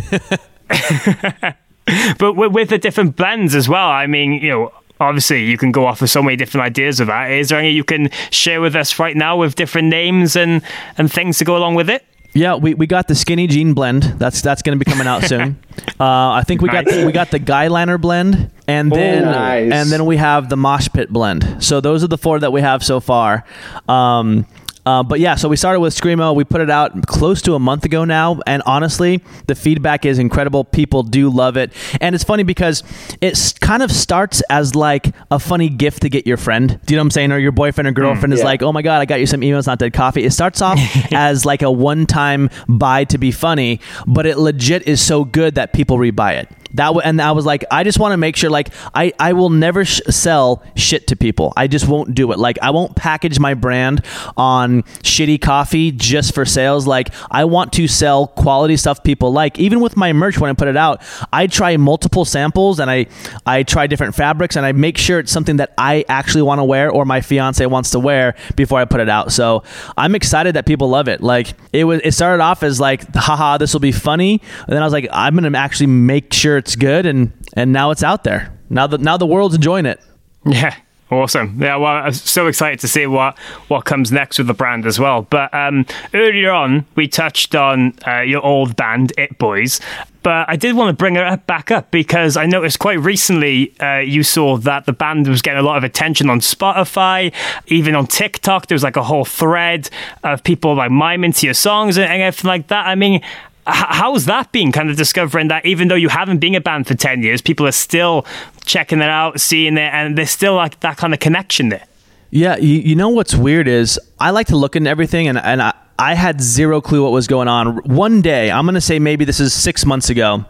[2.19, 3.87] but with, with the different blends as well.
[3.87, 7.07] I mean, you know, obviously you can go off with so many different ideas of
[7.07, 7.31] that.
[7.31, 10.61] Is there any you can share with us right now with different names and
[10.97, 12.05] and things to go along with it?
[12.35, 14.03] Yeah, we, we got the skinny jean blend.
[14.03, 15.59] That's that's going to be coming out soon.
[15.99, 16.85] uh, I think we nice.
[16.85, 19.71] got the, we got the guy liner blend, and then nice.
[19.71, 21.63] and then we have the mosh pit blend.
[21.63, 23.45] So those are the four that we have so far.
[23.87, 24.47] Um,
[24.85, 26.35] uh, but yeah, so we started with Screamo.
[26.35, 30.19] We put it out close to a month ago now, and honestly, the feedback is
[30.19, 30.63] incredible.
[30.63, 32.83] People do love it, and it's funny because
[33.21, 36.79] it kind of starts as like a funny gift to get your friend.
[36.85, 37.31] Do you know what I'm saying?
[37.31, 39.41] Or your boyfriend or girlfriend mm, is like, "Oh my god, I got you some
[39.41, 40.79] Emo's, not dead coffee." It starts off
[41.11, 45.73] as like a one-time buy to be funny, but it legit is so good that
[45.73, 46.49] people rebuy it.
[46.73, 49.49] That and I was like, I just want to make sure like I I will
[49.49, 51.53] never sh- sell shit to people.
[51.55, 52.39] I just won't do it.
[52.39, 54.03] Like I won't package my brand
[54.37, 56.87] on shitty coffee just for sales.
[56.87, 59.59] Like I want to sell quality stuff people like.
[59.59, 63.05] Even with my merch when I put it out, I try multiple samples and I
[63.45, 66.63] I try different fabrics and I make sure it's something that I actually want to
[66.63, 69.31] wear or my fiance wants to wear before I put it out.
[69.31, 69.63] So
[69.95, 71.21] I'm excited that people love it.
[71.21, 74.81] Like it was it started off as like haha this will be funny and then
[74.81, 78.23] I was like I'm gonna actually make sure it's good, and and now it's out
[78.23, 78.57] there.
[78.69, 79.99] Now the now the world's enjoying it.
[80.45, 80.75] Yeah.
[81.11, 81.61] Awesome.
[81.61, 84.99] Yeah, well, I'm so excited to see what, what comes next with the brand as
[84.99, 85.21] well.
[85.21, 89.79] But um, earlier on, we touched on uh, your old band, It Boys.
[90.23, 93.99] But I did want to bring it back up because I noticed quite recently uh,
[93.99, 97.31] you saw that the band was getting a lot of attention on Spotify,
[97.67, 98.65] even on TikTok.
[98.65, 99.91] There was like a whole thread
[100.23, 102.87] of people like miming to your songs and everything like that.
[102.87, 103.21] I mean,
[103.65, 106.95] how's that been kind of discovering that even though you haven't been a band for
[106.95, 108.25] 10 years people are still
[108.65, 111.85] checking it out seeing it and there's still like that kind of connection there
[112.29, 115.61] yeah you, you know what's weird is i like to look into everything and, and
[115.61, 118.99] I, I had zero clue what was going on one day i'm going to say
[118.99, 120.45] maybe this is six months ago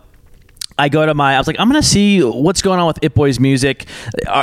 [0.77, 2.99] I go to my, I was like, I'm going to see what's going on with
[3.03, 3.85] It Boys music.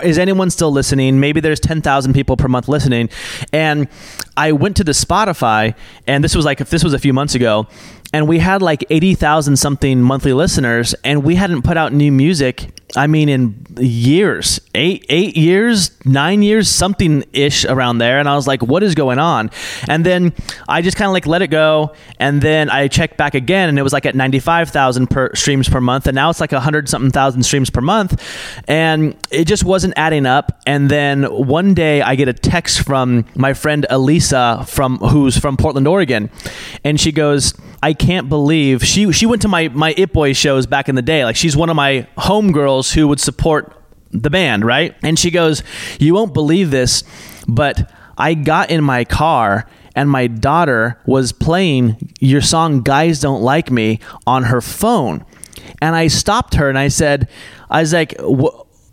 [0.03, 1.19] Is anyone still listening?
[1.19, 3.11] Maybe there's 10,000 people per month listening.
[3.53, 3.89] And
[4.37, 5.75] I went to the Spotify,
[6.07, 7.67] and this was like, if this was a few months ago,
[8.13, 12.80] and we had like 80,000 something monthly listeners, and we hadn't put out new music
[12.97, 18.35] I mean, in years, eight eight years, nine years, something ish around there, and I
[18.35, 19.51] was like, "What is going on?"
[19.89, 20.33] And then
[20.69, 23.79] I just kind of like let it go, and then I checked back again, and
[23.79, 26.51] it was like at ninety five thousand per streams per month, and now it's like
[26.51, 28.21] hundred something thousand streams per month,
[28.67, 30.61] and it just wasn't adding up.
[30.67, 35.57] And then one day I get a text from my friend Elisa from who's from
[35.57, 36.29] Portland, Oregon,
[36.83, 40.67] and she goes, "I can't believe she she went to my my It Boy shows
[40.67, 41.25] back in the day.
[41.25, 43.77] Like she's one of my homegirls." Girls who would support
[44.11, 44.97] the band, right?
[45.03, 45.63] And she goes,
[45.99, 47.05] You won't believe this,
[47.47, 53.43] but I got in my car and my daughter was playing your song Guys Don't
[53.43, 55.27] Like Me on her phone.
[55.83, 57.29] And I stopped her and I said,
[57.69, 58.15] I was like,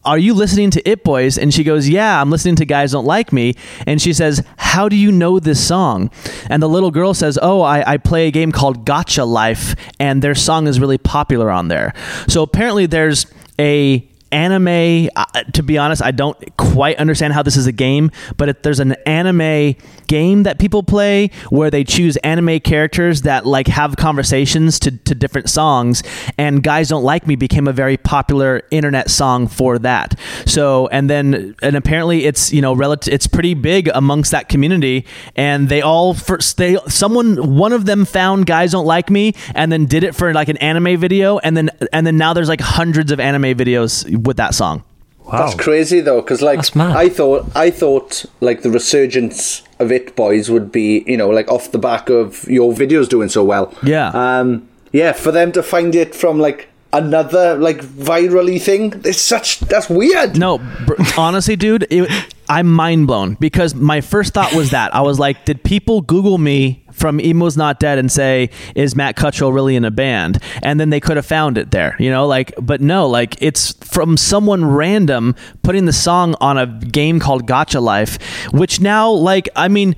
[0.08, 1.38] are you listening to It Boys?
[1.38, 3.54] And she goes, Yeah, I'm listening to Guys Don't Like Me.
[3.86, 6.10] And she says, How do you know this song?
[6.50, 10.22] And the little girl says, Oh, I, I play a game called Gacha Life, and
[10.22, 11.94] their song is really popular on there.
[12.28, 13.26] So apparently there's
[13.60, 15.10] a anime.
[15.16, 18.62] Uh, to be honest, I don't quite understand how this is a game, but if
[18.62, 19.76] there's an anime
[20.08, 25.16] game that people play where they choose anime characters that like have conversations to, to
[25.16, 26.04] different songs,
[26.38, 30.20] and "Guys Don't Like Me" became a very popular internet song for that.
[30.46, 35.06] So, and then and apparently it's you know relative, it's pretty big amongst that community,
[35.36, 39.72] and they all first they someone one of them found "Guys Don't Like Me" and
[39.72, 42.62] then did it for like an anime video, and then and then now there's like
[42.62, 44.84] hundreds of anime videos with that song.
[45.26, 45.40] Wow.
[45.40, 50.50] That's crazy though, because like I thought, I thought like the resurgence of It Boys
[50.50, 53.74] would be, you know, like off the back of your videos doing so well.
[53.84, 54.10] Yeah.
[54.14, 54.70] Um.
[54.94, 59.90] Yeah, for them to find it from like another like virally thing, it's such that's
[59.90, 60.38] weird.
[60.38, 62.10] No, br- honestly, dude, it,
[62.50, 66.38] I'm mind blown because my first thought was that I was like, did people Google
[66.38, 70.42] me from Emo's Not Dead and say, is Matt Cutshall really in a band?
[70.64, 73.74] And then they could have found it there, you know, like, but no, like it's
[73.86, 78.18] from someone random putting the song on a game called Gacha Life,
[78.52, 79.96] which now, like, I mean.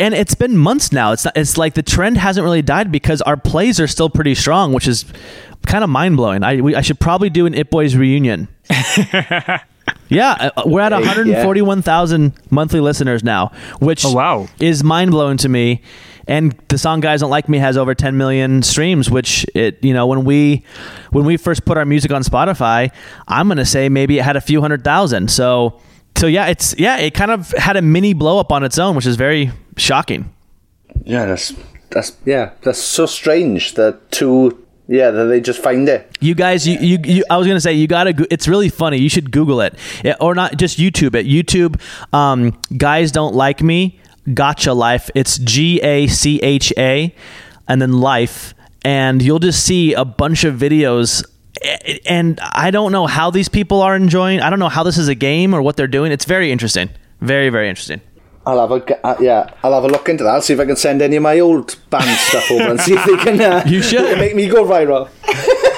[0.00, 1.10] And it's been months now.
[1.10, 4.36] It's not, it's like the trend hasn't really died because our plays are still pretty
[4.36, 5.04] strong, which is
[5.66, 6.42] kind of mind blowing.
[6.42, 8.48] I we, I should probably do an It Boys reunion.
[10.10, 14.48] Yeah, uh, we're at 141,000 monthly listeners now, which Oh, wow.
[14.60, 15.82] is mind blowing to me.
[16.26, 19.94] And the song "Guys Don't Like Me" has over 10 million streams, which it you
[19.94, 20.62] know when we
[21.10, 22.90] when we first put our music on Spotify,
[23.28, 25.30] I'm gonna say maybe it had a few hundred thousand.
[25.30, 25.80] So
[26.16, 28.94] so yeah, it's yeah, it kind of had a mini blow up on its own,
[28.94, 30.30] which is very shocking.
[31.04, 31.54] Yeah, that's
[31.90, 36.10] that's yeah, that's so strange that two yeah they just find it.
[36.20, 38.12] You guys, you, you, you I was gonna say you gotta.
[38.12, 38.98] go- It's really funny.
[38.98, 39.74] You should Google it,
[40.20, 41.26] or not just YouTube it.
[41.26, 41.80] YouTube,
[42.12, 44.00] um, guys don't like me.
[44.28, 45.10] Gacha life.
[45.14, 47.14] It's G A C H A,
[47.68, 51.24] and then life, and you'll just see a bunch of videos.
[52.06, 54.40] And I don't know how these people are enjoying.
[54.40, 56.12] I don't know how this is a game or what they're doing.
[56.12, 56.88] It's very interesting.
[57.20, 58.00] Very very interesting.
[58.48, 60.30] I'll have a uh, yeah, I'll have a look into that.
[60.30, 62.94] I'll see if I can send any of my old band stuff over and see
[62.94, 63.40] if they can.
[63.40, 64.18] Uh, You should.
[64.18, 65.08] make me go viral.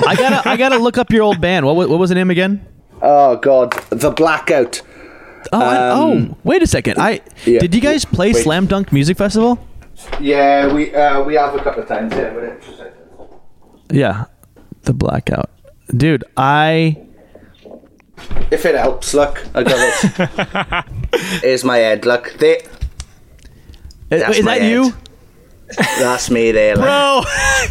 [0.07, 1.67] I gotta I gotta look up your old band.
[1.67, 2.65] What what was the name again?
[3.03, 4.83] Oh God, the blackout.
[5.53, 6.99] Oh, I, Um, oh, wait a second.
[6.99, 7.59] I yeah.
[7.61, 8.43] did you guys play Wait.
[8.45, 9.59] Slam Dunk Music Festival?
[10.21, 12.13] Yeah, we uh, we have a couple of times.
[12.15, 12.93] Yeah, but it's-
[13.91, 14.25] Yeah,
[14.83, 15.51] the blackout,
[15.97, 16.25] dude.
[16.37, 16.97] I
[18.51, 21.21] if it helps, look, I got it.
[21.43, 22.07] Here's my head.
[22.07, 22.63] Look, they,
[24.09, 24.73] That's is my that head.
[24.73, 24.95] you,
[25.99, 26.77] that's me there.
[26.77, 26.85] Like.
[26.85, 27.23] bro?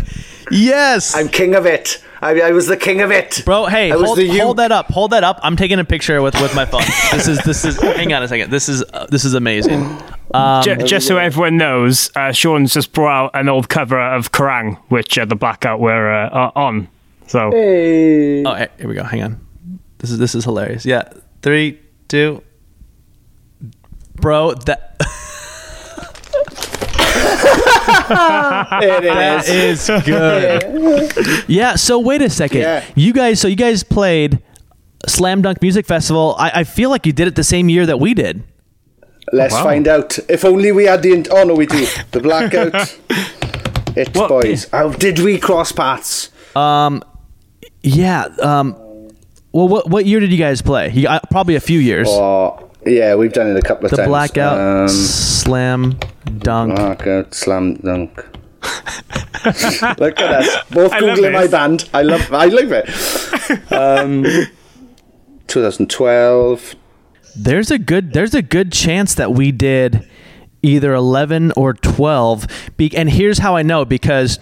[0.51, 2.03] yes, I'm king of it.
[2.21, 3.65] I, I was the king of it, bro.
[3.65, 4.87] Hey, I was hold, the hold that up.
[4.87, 5.39] Hold that up.
[5.41, 6.81] I'm taking a picture with with my phone.
[7.11, 7.79] this is this is.
[7.81, 8.51] hang on a second.
[8.51, 9.97] This is uh, this is amazing.
[10.33, 14.31] Um, Ju- just so everyone knows, uh, Sean's just brought out an old cover of
[14.31, 16.89] Kerrang, which uh, the Blackout were uh, on.
[17.27, 18.43] So hey.
[18.43, 19.03] oh, here we go.
[19.03, 19.48] Hang on.
[19.99, 20.85] This is this is hilarious.
[20.85, 21.03] Yeah,
[21.41, 22.41] three, two.
[24.15, 24.95] Bro, that
[28.79, 29.89] There it that is.
[29.89, 31.45] is good.
[31.47, 31.75] yeah.
[31.75, 32.61] So wait a second.
[32.61, 32.83] Yeah.
[32.95, 33.39] You guys.
[33.39, 34.39] So you guys played
[35.07, 36.35] Slam Dunk Music Festival.
[36.37, 38.43] I, I feel like you did it the same year that we did.
[39.31, 39.63] Let's Wow.
[39.63, 40.17] find out.
[40.27, 41.13] If only we had the.
[41.13, 41.85] In- oh no, we do.
[42.11, 42.97] The blackout.
[43.95, 44.69] It's What- boys.
[44.71, 46.29] How did we cross paths?
[46.55, 47.03] Um.
[47.81, 48.25] Yeah.
[48.39, 48.75] Um.
[49.51, 50.91] Well, what what year did you guys play?
[50.91, 52.07] You, uh, probably a few years.
[52.09, 54.07] Oh, yeah, we've done it a couple of the times.
[54.07, 55.99] blackout, Um, slam
[56.37, 56.75] dunk.
[56.75, 58.11] blackout, slam dunk.
[59.97, 61.89] Look at us, both I love googling my band.
[61.93, 62.31] I love.
[62.33, 63.71] I love it.
[63.73, 64.25] Um,
[65.47, 66.75] 2012.
[67.35, 70.07] There's a good there's a good chance that we did
[70.61, 74.39] either 11 or 12 Be- and here's how I know because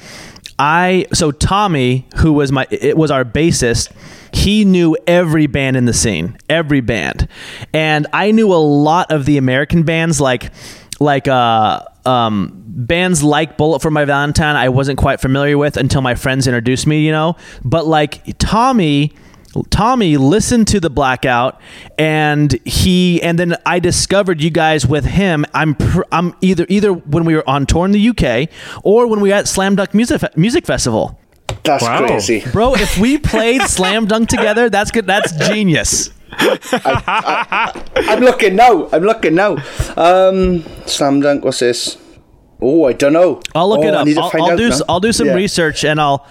[0.58, 3.91] I so Tommy who was my it was our bassist
[4.38, 7.27] he knew every band in the scene every band
[7.73, 10.51] and I knew a lot of the American bands like
[10.99, 16.01] like uh um bands like Bullet for My Valentine I wasn't quite familiar with until
[16.01, 19.13] my friends introduced me you know but like Tommy
[19.69, 21.59] Tommy listened to the blackout
[21.97, 25.45] and he and then I discovered you guys with him.
[25.53, 28.49] I'm pr- I'm either either when we were on tour in the UK
[28.83, 31.19] or when we were at Slam Dunk Music Fe- Music Festival.
[31.64, 32.06] That's Wow.
[32.08, 32.43] crazy.
[32.52, 35.06] Bro, if we played Slam Dunk together, that's good.
[35.06, 36.12] That's genius.
[36.39, 38.88] I'm looking now.
[38.91, 39.58] I'm looking now.
[39.95, 41.43] Um, slam dunk.
[41.45, 41.98] What's this?
[42.62, 43.41] Oh, I don't know.
[43.56, 44.06] I'll look Oh, it I up.
[44.08, 44.76] need to I'll, find I'll out do now.
[44.76, 45.34] s- I'll do some Yeah.
[45.36, 46.26] research and I'll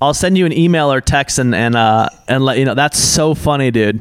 [0.00, 2.74] I'll send you an email or text and and uh and let you know.
[2.74, 4.00] That's so funny, dude.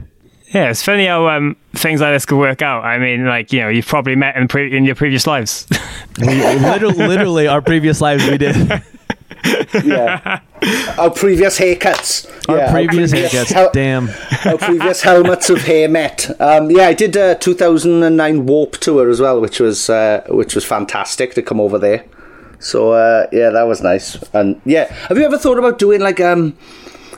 [0.54, 2.84] yeah, it's funny how um, things like this could work out.
[2.84, 5.68] I mean, like you know, you've probably met in pre- in your previous lives.
[6.20, 8.56] We, literally, literally, our previous lives we did.
[9.84, 10.40] Yeah.
[10.98, 12.30] Our previous haircuts.
[12.50, 13.52] Our Yeah, our previous previous haircuts.
[13.54, 14.10] hel- Damn.
[14.46, 16.30] Our previous helmets of hair met.
[16.42, 20.66] Um, yeah, I did a 2009 Warp tour as well, which was uh, which was
[20.66, 22.06] fantastic to come over there.
[22.60, 24.18] So uh, yeah, that was nice.
[24.34, 26.58] And yeah, have you ever thought about doing like um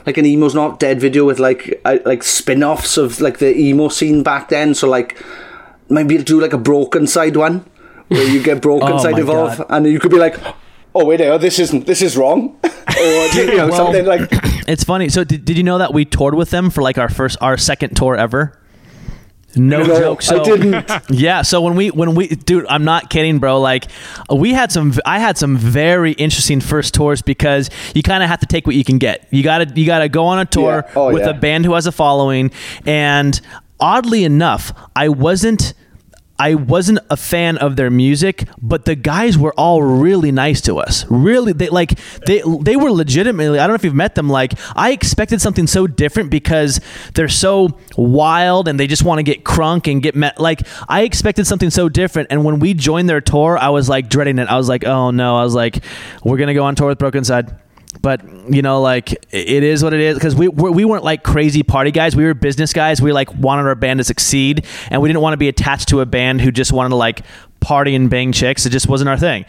[0.06, 3.88] like an emo's not dead video with like uh, like spin-offs of like the emo
[3.88, 4.74] scene back then?
[4.74, 5.16] So like
[5.88, 7.64] maybe do like a Brokencyde one
[8.08, 9.66] where you get broken Oh side evolve, God.
[9.70, 10.36] and you could be like.
[10.94, 11.86] Oh wait, no, this isn't.
[11.86, 14.30] This is wrong, or you know Well- something like.
[14.68, 15.08] It's funny.
[15.08, 17.56] So did, did you know that we toured with them for like our first our
[17.56, 18.56] second tour ever?
[19.56, 20.22] No, No, joke.
[20.22, 20.90] So I didn't.
[21.10, 21.42] Yeah.
[21.42, 23.60] So when we when we dude, I'm not kidding, bro.
[23.60, 23.86] Like
[24.30, 24.94] uh, we had some.
[25.04, 28.76] I had some very interesting first tours because you kind of have to take what
[28.76, 29.26] you can get.
[29.32, 30.92] You gotta you gotta go on a tour Yeah.
[30.94, 31.30] Oh, with yeah.
[31.30, 32.52] a band who has a following,
[32.86, 33.38] and
[33.80, 35.74] oddly enough, I wasn't.
[36.42, 40.78] I wasn't a fan of their music, but the guys were all really nice to
[40.78, 41.06] us.
[41.08, 43.60] Really, they like they they were legitimately.
[43.60, 44.28] I don't know if you've met them.
[44.28, 46.80] Like I expected something so different because
[47.14, 50.40] they're so wild and they just want to get crunk and get met.
[50.40, 54.08] Like I expected something so different, and when we joined their tour, I was like
[54.08, 54.48] dreading it.
[54.48, 55.36] I was like, oh no.
[55.36, 55.84] I was like,
[56.24, 57.56] we're gonna go on tour with Brokencyde
[58.00, 58.22] but
[58.52, 61.90] you know like it is what it is because we we're- weren't like crazy party
[61.90, 65.20] guys we were business guys we like wanted our band to succeed and we didn't
[65.20, 67.22] want to be attached to a band who just wanted to like
[67.60, 69.44] party and bang chicks it just wasn't our thing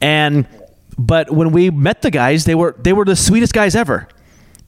[0.00, 0.46] and
[0.96, 4.08] but when we met the guys they were they were the sweetest guys ever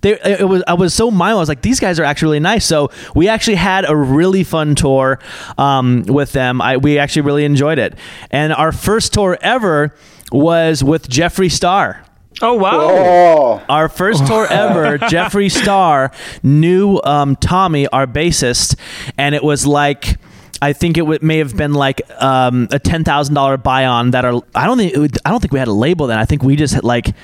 [0.02, 1.36] they, it was I was so mild.
[1.36, 2.64] I was like, these guys are actually really nice.
[2.64, 5.18] So we actually had a really fun tour
[5.58, 6.62] um, with them.
[6.62, 7.96] I we actually really enjoyed it.
[8.30, 9.94] And our first tour ever
[10.32, 12.02] was with Jeffree Star.
[12.42, 12.78] Oh wow!
[12.80, 16.10] Oh, Our first tour ever, Jeffree Star
[16.42, 18.76] knew um, Tommy, our bassist,
[19.18, 20.16] and it was like.
[20.62, 24.10] I think it would, may have been like um, a ten thousand dollar buy on
[24.10, 24.42] that are.
[24.54, 26.18] I don't think would- I don't think we had a label then.
[26.18, 27.14] I think we just had like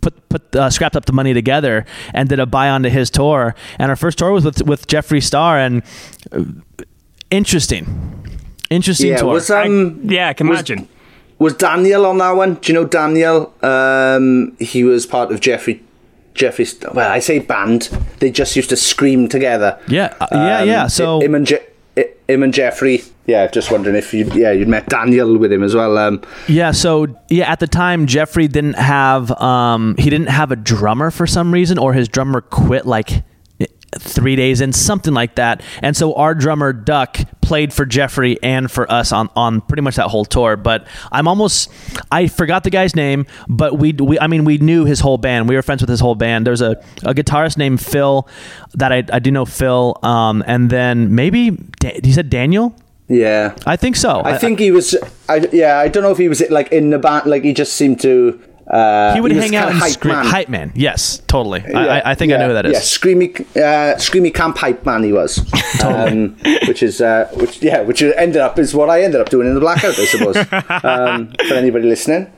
[0.00, 3.10] put put uh, scrapped up the money together and did a buy on to his
[3.10, 3.54] tour.
[3.78, 5.82] And our first tour was with with Jeffree Star and
[6.32, 6.44] uh,
[7.30, 7.86] interesting,
[8.70, 9.16] interesting yeah.
[9.18, 9.34] tour.
[9.34, 10.88] Was um Yeah, I can was- imagine.
[11.38, 12.54] Was Daniel on that one?
[12.54, 13.52] Do you know Daniel?
[13.62, 15.80] Um, he was part of Jeffree.
[16.34, 17.82] Jeffree's well, I say band.
[18.20, 19.78] They just used to scream together.
[19.88, 20.86] Yeah, uh, yeah, Um, yeah.
[20.86, 21.60] So him and Je-
[22.28, 23.08] him and Jeffree.
[23.26, 25.96] Yeah, just wondering if you yeah you'd met Daniel with him as well.
[25.98, 30.56] Um, Yeah, so yeah, at the time Jeffree didn't have um he didn't have a
[30.56, 33.24] drummer for some reason or his drummer quit like
[33.98, 35.62] 3 days in something like that.
[35.82, 39.96] And so our drummer Duck played for Jeffree and for us on on pretty much
[39.96, 41.70] that whole tour, but I'm almost
[42.10, 45.48] I forgot the guy's name, but we we I mean we knew his whole band.
[45.48, 46.46] We were friends with his whole band.
[46.46, 46.72] There's a,
[47.04, 48.28] a guitarist named Phil
[48.74, 52.74] that I I do know Phil um and then maybe Da- he said Daniel?
[53.08, 54.20] yeah, I think so.
[54.24, 54.96] I think he was.
[55.28, 57.26] I yeah, I don't know if he was like in the band.
[57.26, 58.40] Like he just seemed to.
[58.66, 60.14] Uh, he would was hang out and hype scream.
[60.14, 60.26] man.
[60.26, 60.72] Hype man.
[60.74, 61.62] Yes, totally.
[61.64, 62.72] I, Yeah, I, I think I know who that is.
[62.72, 65.38] Yeah, screamy, uh, screamy camp hype man he was.
[65.84, 66.36] um,
[66.66, 69.54] which is, uh, which yeah, which ended up is what I ended up doing in
[69.54, 70.36] the blackout, I suppose.
[70.84, 72.32] um, for anybody listening,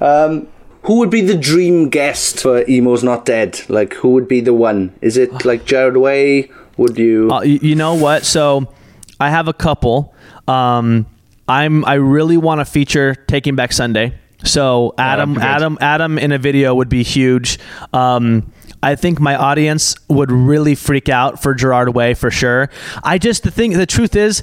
[0.00, 0.46] um,
[0.84, 3.60] who would be the dream guest for Emo's Not Dead?
[3.68, 4.94] Like, who would be the one?
[5.00, 6.50] Is it like Gerard Way?
[6.76, 7.30] Would you?
[7.30, 8.24] Uh, you know what?
[8.24, 8.72] So
[9.18, 10.14] I have a couple.
[10.46, 11.06] Um,
[11.48, 14.14] I'm I really want to feature Taking Back Sunday.
[14.44, 15.44] So Adam, that'd be good.
[15.44, 17.58] Adam, Adam in a video would be huge.
[17.92, 22.68] Um, I think my audience would really freak out for Gerard Way for sure.
[23.04, 24.42] I just the thing, the truth is,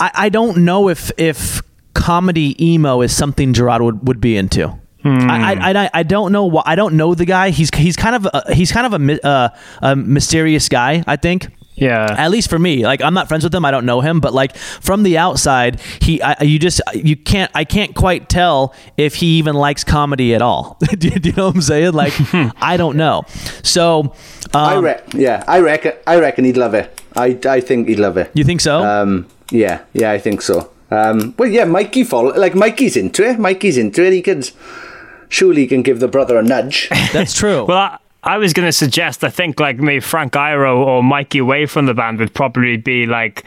[0.00, 1.62] I, I don't know if if
[1.94, 4.76] comedy emo is something Gerard would, would be into.
[5.04, 7.48] I, I, I, I don't know why I don't know the guy.
[7.50, 9.48] He's he's kind of a, he's kind of a, mi- uh,
[9.80, 11.02] a mysterious guy.
[11.06, 11.48] I think.
[11.80, 12.06] Yeah.
[12.18, 13.64] At least for me, like I'm not friends with him.
[13.64, 17.50] I don't know him, but like from the outside, he, I, you just, you can't,
[17.54, 20.76] I can't quite tell if he even likes comedy at all.
[20.98, 21.92] do, you- do you know what I'm saying?
[21.92, 22.12] Like,
[22.60, 23.22] I don't know.
[23.62, 24.14] So,
[24.54, 25.92] I um, re- yeah, I reckon.
[26.06, 27.00] I reckon he'd love it.
[27.16, 28.30] I, I think he'd love it.
[28.34, 28.82] you think so?
[28.82, 30.70] Um, yeah, yeah, I think so.
[30.90, 33.38] Um, well, yeah, Mikey follow like Mikey's into it.
[33.38, 34.12] Mikey's into it.
[34.12, 34.50] He could
[35.28, 36.88] surely he can give the brother a nudge.
[37.12, 37.64] That's true.
[37.66, 37.98] Well, I,
[38.28, 41.86] I was going to suggest, I think, like maybe Frank Iero or Mikey Way from
[41.86, 43.42] the band would probably be like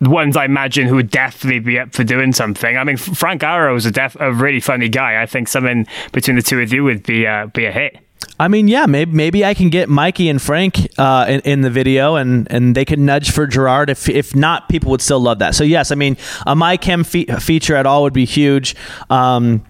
[0.00, 2.78] the ones I imagine who would definitely be up for doing something.
[2.78, 5.20] I mean, Frank Iero is a, def- a really funny guy.
[5.20, 7.98] I think something between the two of you would be uh, be a hit.
[8.40, 11.70] I mean, yeah, maybe maybe I can get Mikey and Frank uh, in, in the
[11.70, 13.90] video, and, and they can nudge for Gerard.
[13.90, 15.54] If if not, people would still love that.
[15.54, 16.16] So yes, I mean,
[16.46, 18.74] a My fe- feature at all would be huge.
[19.10, 19.62] Um,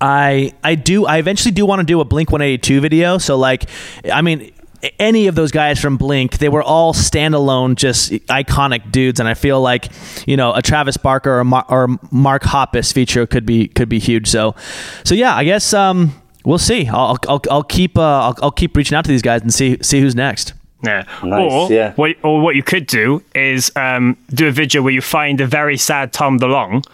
[0.00, 3.18] I I do I eventually do want to do a Blink 182 video.
[3.18, 3.64] So like,
[4.12, 4.52] I mean.
[5.00, 9.34] Any of those guys from Blink, they were all standalone, just iconic dudes, and I
[9.34, 9.88] feel like,
[10.24, 13.98] you know, a Travis Barker or, Mar- or Mark Hoppus feature could be could be
[13.98, 14.28] huge.
[14.28, 14.54] So,
[15.02, 16.86] so yeah, I guess um, we'll see.
[16.86, 19.78] I'll I'll, I'll keep uh, I'll, I'll keep reaching out to these guys and see
[19.82, 20.52] see who's next.
[20.84, 21.04] Yeah.
[21.24, 21.94] Nice, or, yeah.
[21.94, 25.46] What, or what you could do is um, do a video where you find a
[25.46, 26.84] very sad Tom DeLonge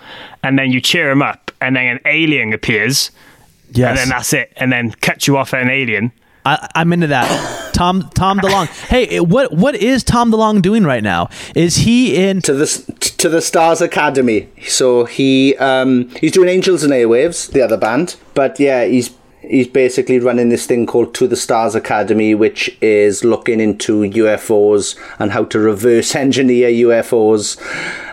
[0.42, 3.10] and then you cheer him up and then an alien appears
[3.72, 3.88] Yes.
[3.88, 4.52] and then that's it.
[4.56, 6.12] And then cut you off at an alien.
[6.46, 7.72] I, I'm into that.
[7.74, 8.68] Tom Tom DeLonge.
[8.88, 11.28] Hey, what what is Tom DeLonge doing right now?
[11.56, 12.40] Is he in?
[12.42, 12.66] to the
[13.18, 14.48] to the Stars Academy.
[14.68, 18.16] So he um, he's doing Angels and Airwaves, the other band.
[18.34, 19.10] But yeah, he's
[19.40, 24.96] he's basically running this thing called To the Stars Academy, which is looking into UFOs
[25.18, 27.58] and how to reverse engineer UFOs,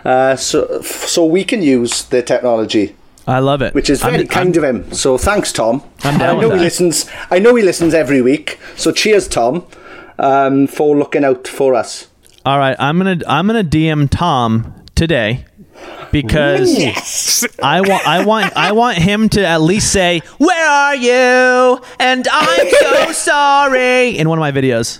[0.04, 2.96] uh, so so we can use the technology.
[3.26, 3.72] I love it.
[3.74, 4.92] Which is very I'm- kind of him.
[4.92, 5.82] So thanks, Tom.
[6.04, 6.64] I'm down I know with he that.
[6.64, 7.06] listens.
[7.30, 8.58] I know he listens every week.
[8.76, 9.64] So cheers, Tom,
[10.18, 12.08] um, for looking out for us.
[12.44, 15.44] All right, I'm gonna I'm gonna DM Tom today
[16.10, 21.80] because I want I want I want him to at least say where are you
[22.00, 24.98] and I'm so sorry in one of my videos.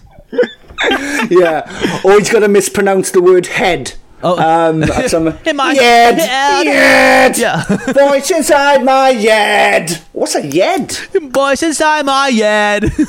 [1.30, 2.00] yeah.
[2.04, 3.94] Or he's gonna mispronounce the word head.
[4.22, 4.38] Oh.
[4.38, 6.64] Um, at some, In my yed, head.
[6.64, 7.64] yed, Yeah.
[7.92, 9.98] voice inside my yed.
[10.12, 10.92] What's a yed?
[11.32, 12.90] Voice inside my head.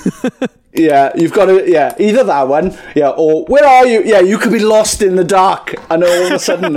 [0.75, 4.01] Yeah, you've got to, yeah, either that one, yeah, or where are you?
[4.03, 6.73] Yeah, you could be lost in the dark, and all of a sudden,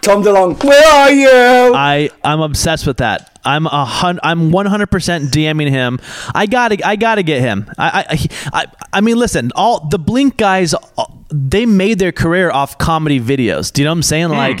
[0.00, 1.74] Tom DeLonge, where are you?
[1.74, 3.37] I I'm obsessed with that.
[3.54, 5.98] I'm a hun- I'm 100 percent DMing him.
[6.34, 7.70] I gotta I gotta get him.
[7.78, 8.16] I I
[8.60, 10.74] I, I mean, listen, all the Blink guys.
[10.74, 13.72] uh, They made their career off comedy videos.
[13.72, 14.28] Do you know what I'm saying?
[14.30, 14.60] Like,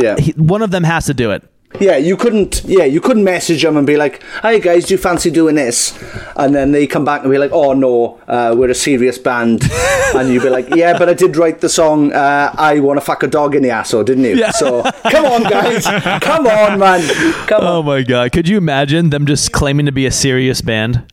[0.00, 0.16] Yeah.
[0.36, 1.42] one of them has to do it.
[1.80, 2.62] Yeah, you couldn't.
[2.64, 5.92] Yeah, you couldn't message them and be like, "Hey guys, do you fancy doing this?"
[6.36, 9.62] And then they come back and be like, "Oh no, uh, we're a serious band,"
[10.14, 12.12] and you'd be like, "Yeah, but I did write the song.
[12.12, 14.52] Uh, I want to fuck a dog in the asshole, didn't you?" Yeah.
[14.52, 15.84] So come on, guys,
[16.22, 17.02] come on, man,
[17.48, 17.66] come on.
[17.66, 18.30] Oh my god!
[18.30, 21.12] Could you imagine them just claiming to be a serious band?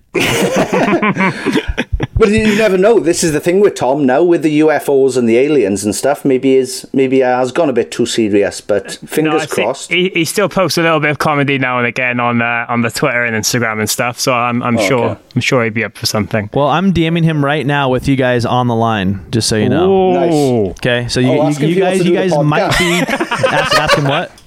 [2.22, 3.00] But you you never know.
[3.00, 6.24] This is the thing with Tom now, with the UFOs and the aliens and stuff.
[6.24, 9.90] Maybe is maybe uh, has gone a bit too serious, but fingers I think crossed.
[9.90, 12.82] He, he still posts a little bit of comedy now and again on uh, on
[12.82, 14.20] the Twitter and Instagram and stuff.
[14.20, 15.22] So I'm I'm sure okay.
[15.36, 16.52] I'm sure he'd be up for something.
[16.54, 19.70] Well, I'm DMing him right now with you guys on the line, just so you
[19.70, 20.12] know.
[20.14, 20.72] Nice.
[20.78, 23.44] Okay, so you, Oh, you, you if he wants guys you guys might be podcast.
[23.52, 24.41] ask, ask him what.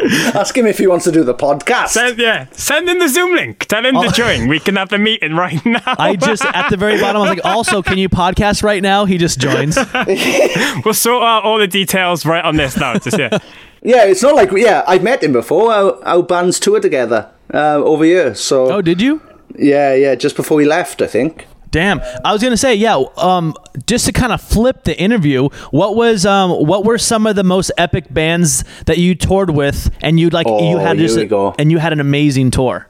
[0.34, 1.88] Ask him if he wants to do the podcast.
[1.88, 3.66] Send, yeah, send him the Zoom link.
[3.66, 4.48] Tell him to join.
[4.48, 5.80] We can have the meeting right now.
[5.86, 5.94] Oh.
[5.98, 9.04] I just at the very bottom I was like, also, can you podcast right now?
[9.04, 9.76] He just joins.
[10.84, 12.94] we'll sort out all the details right on this now.
[12.98, 13.38] Just yeah.
[13.82, 14.82] Yeah, it's not like yeah.
[14.88, 15.72] I've met him before.
[15.72, 18.34] Our, our bands tour together uh, over here.
[18.34, 19.20] So Oh, did you?
[19.56, 20.16] yeah, yeah.
[20.16, 21.46] Just before we left, I think.
[21.76, 22.00] Damn.
[22.24, 23.02] I was gonna say, yeah.
[23.18, 23.54] Um,
[23.86, 27.44] just to kind of flip the interview, what was um, what were some of the
[27.44, 31.26] most epic bands that you toured with, and you like you Oh, had just we
[31.26, 31.54] go.
[31.58, 32.88] and you had an amazing tour.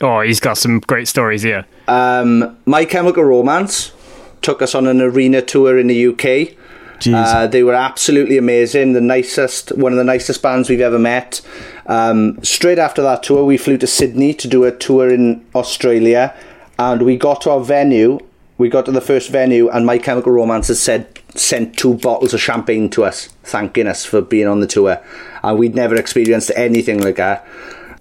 [0.00, 1.66] Oh, he's got some great stories here.
[1.86, 3.92] Um, My Chemical Romance
[4.40, 6.56] took us on an arena tour in the UK.
[7.00, 7.12] Jeez.
[7.14, 8.94] Uh, they were absolutely amazing.
[8.94, 11.42] The nicest, one of the nicest bands we've ever met.
[11.86, 16.34] Um, straight after that tour, we flew to Sydney to do a tour in Australia,
[16.78, 18.18] and we got to our venue.
[18.56, 22.32] We got to the first venue, and My Chemical Romance had said sent two bottles
[22.32, 25.02] of champagne to us, thanking us for being on the tour,
[25.42, 27.46] and we'd never experienced anything like that.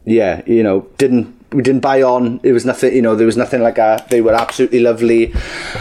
[0.05, 2.39] Yeah, you know, didn't we didn't buy on.
[2.43, 2.95] It was nothing.
[2.95, 4.09] You know, there was nothing like that.
[4.09, 5.33] They were absolutely lovely.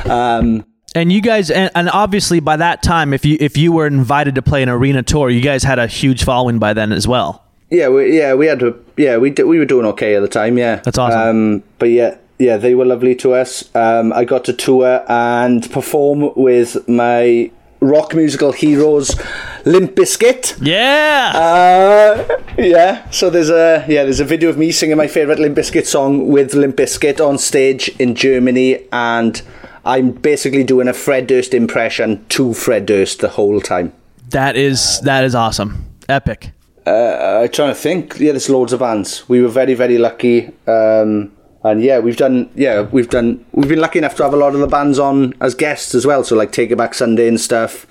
[0.09, 0.65] Um,
[0.95, 4.35] And you guys, and, and obviously by that time, if you if you were invited
[4.35, 7.45] to play an arena tour, you guys had a huge following by then as well.
[7.71, 8.85] Yeah, we, yeah, we had to.
[8.99, 10.59] Yeah, we did, we were doing okay at the time.
[10.59, 11.21] Yeah, That's awesome.
[11.21, 13.75] Um, but yeah, yeah, they were lovely to us.
[13.75, 19.15] Um, I got to tour and perform with my rock musical heroes,
[19.65, 20.57] Limp Bizkit.
[20.61, 21.33] Yeah.
[21.35, 23.09] Uh, yeah.
[23.11, 26.29] So there's a yeah there's a video of me singing my favorite Limp Bizkit song
[26.29, 29.41] with Limp Bizkit on stage in Germany, and
[29.85, 33.93] I'm basically doing a Fred Durst impression to Fred Durst the whole time.
[34.31, 35.85] that is that is awesome.
[36.09, 36.53] Epic.
[36.87, 38.19] I'm trying to think.
[38.19, 39.29] Yeah, there's loads of bands.
[39.29, 40.51] We were very, very lucky.
[40.67, 41.31] Um,
[41.65, 42.51] and yeah, we've done.
[42.55, 43.45] Yeah, we've done.
[43.53, 46.07] We've been lucky enough to have a lot of the bands on as guests as
[46.07, 46.25] well.
[46.25, 47.87] So like Taking Back Sunday and stuff.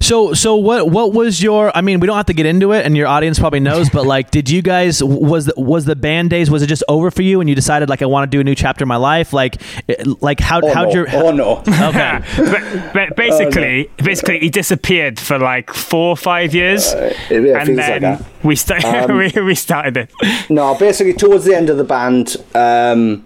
[0.00, 1.76] So so what what was your?
[1.76, 3.90] I mean, we don't have to get into it, and your audience probably knows.
[3.90, 6.50] but like, did you guys was the, was the band days?
[6.50, 8.44] Was it just over for you, and you decided like I want to do a
[8.44, 9.32] new chapter in my life?
[9.32, 9.60] Like
[10.22, 10.94] like how Oh how'd no!
[10.94, 11.58] your oh no!
[11.68, 12.20] okay?
[12.36, 17.66] but, but basically, basically, he disappeared for like four or five years, it- it and
[17.66, 18.24] feels like then that.
[18.42, 20.10] we, sta- we we started it.
[20.50, 23.24] no, basically towards the end of the band, um,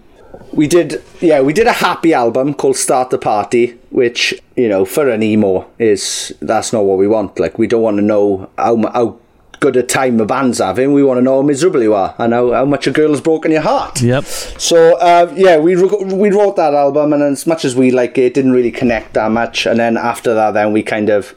[0.51, 1.03] we did.
[1.21, 5.23] Yeah, we did a happy album called "Start the Party," which you know, for an
[5.23, 7.39] emo, is that's not what we want.
[7.39, 9.19] Like, we don't want to know how how
[9.59, 10.93] good a time a band's having.
[10.93, 13.21] We want to know how miserable you are and how, how much a girl has
[13.21, 14.01] broken your heart.
[14.01, 14.23] Yep.
[14.25, 18.23] So uh, yeah, we we wrote that album, and as much as we like it,
[18.25, 19.65] it didn't really connect that much.
[19.65, 21.35] And then after that, then we kind of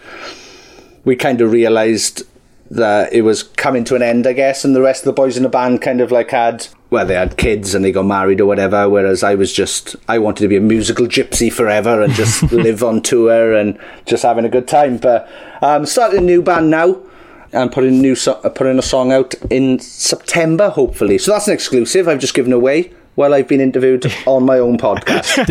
[1.05, 2.23] we kind of realised
[2.73, 5.37] that it was coming to an end, I guess, and the rest of the boys
[5.37, 8.39] in the band kind of like had well, they had kids and they got married
[8.39, 8.87] or whatever.
[8.87, 12.83] Whereas I was just, I wanted to be a musical gypsy forever and just live
[12.83, 14.99] on tour and just having a good time.
[14.99, 15.27] But
[15.63, 17.01] um, starting a new band now
[17.51, 21.17] and putting a new so- putting a song out in September, hopefully.
[21.17, 24.77] So that's an exclusive I've just given away while I've been interviewed on my own
[24.77, 25.49] podcast.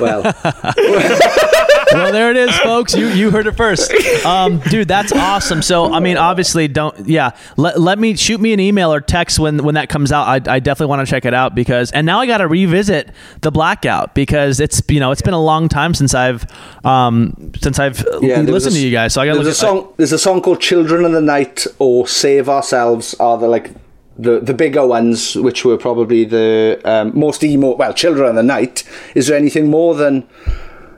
[0.00, 0.22] Well,
[1.92, 2.94] well, there it is, folks.
[2.94, 3.92] You you heard it first,
[4.24, 4.88] um, dude.
[4.88, 5.62] That's awesome.
[5.62, 7.30] So, I mean, obviously, don't yeah.
[7.56, 10.26] Let, let me shoot me an email or text when when that comes out.
[10.48, 13.10] I, I definitely want to check it out because and now I got to revisit
[13.40, 16.44] the blackout because it's you know it's been a long time since I've
[16.84, 19.14] um since I've Yeah, listened a- to you guys.
[19.14, 19.94] So I got to there's look a at song.
[19.96, 23.70] There's a song called "Children of the Night" or "Save Ourselves" are the like
[24.18, 27.74] the the bigger ones, which were probably the um, most emo.
[27.76, 28.84] Well, "Children of the Night."
[29.14, 30.28] Is there anything more than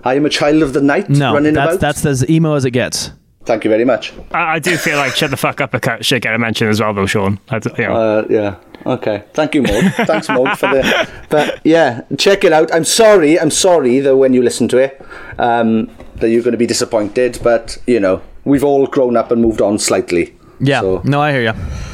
[0.05, 1.34] "I am a child of the night" no.
[1.34, 1.80] running That's about?
[1.80, 3.11] that's as emo as it gets.
[3.44, 4.12] Thank you very much.
[4.30, 5.74] I, I do feel like shut the fuck up
[6.05, 7.40] should get a mention as well, though, Sean.
[7.48, 7.94] I, d- you know.
[7.94, 8.57] Uh, yeah.
[8.86, 9.24] Okay.
[9.34, 9.92] Thank you, Maud.
[10.07, 11.09] Thanks, Maud, for the.
[11.28, 12.72] But yeah, check it out.
[12.72, 13.38] I'm sorry.
[13.40, 15.05] I'm sorry that when you listen to it,
[15.38, 17.40] um, that you're going to be disappointed.
[17.42, 20.36] But you know, we've all grown up and moved on slightly.
[20.61, 20.80] Yeah.
[20.80, 21.91] So- No, I hear you.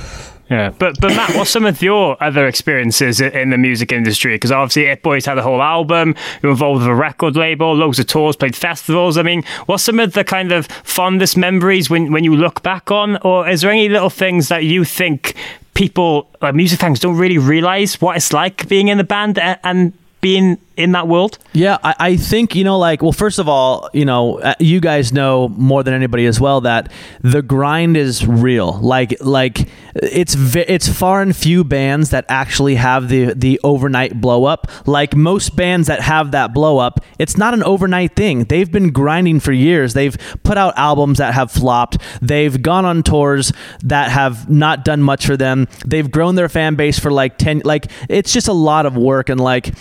[0.50, 4.34] Yeah, but but Matt, what's some of your other experiences in the music industry?
[4.34, 6.14] Because obviously, It Boys had a whole album.
[6.42, 9.18] You were involved with a record label, loads of tours, played festivals.
[9.18, 12.90] I mean, what's some of the kind of fondest memories when when you look back
[12.90, 15.34] on, or is there any little things that you think
[15.74, 19.60] people, like music fans, don't really realize what it's like being in the band a-
[19.66, 19.92] and
[20.22, 21.38] being in that world?
[21.52, 24.80] Yeah, I, I think, you know, like, well, first of all, you know, uh, you
[24.80, 28.78] guys know more than anybody as well that the grind is real.
[28.78, 34.44] Like, like it's it's far and few bands that actually have the the overnight blow
[34.44, 34.70] up.
[34.86, 38.44] Like most bands that have that blow up, it's not an overnight thing.
[38.44, 39.94] They've been grinding for years.
[39.94, 41.98] They've put out albums that have flopped.
[42.22, 43.52] They've gone on tours
[43.82, 45.66] that have not done much for them.
[45.84, 49.28] They've grown their fan base for like 10 like it's just a lot of work
[49.28, 49.74] and like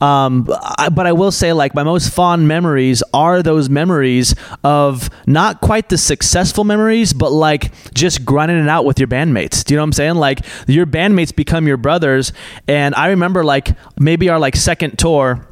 [0.00, 0.43] um
[0.78, 5.60] I, but I will say like my most fond memories are those memories of not
[5.60, 9.64] quite the successful memories but like just grinding it out with your bandmates.
[9.64, 10.14] Do you know what I'm saying?
[10.16, 12.32] Like your bandmates become your brothers
[12.68, 15.46] and I remember like maybe our like second tour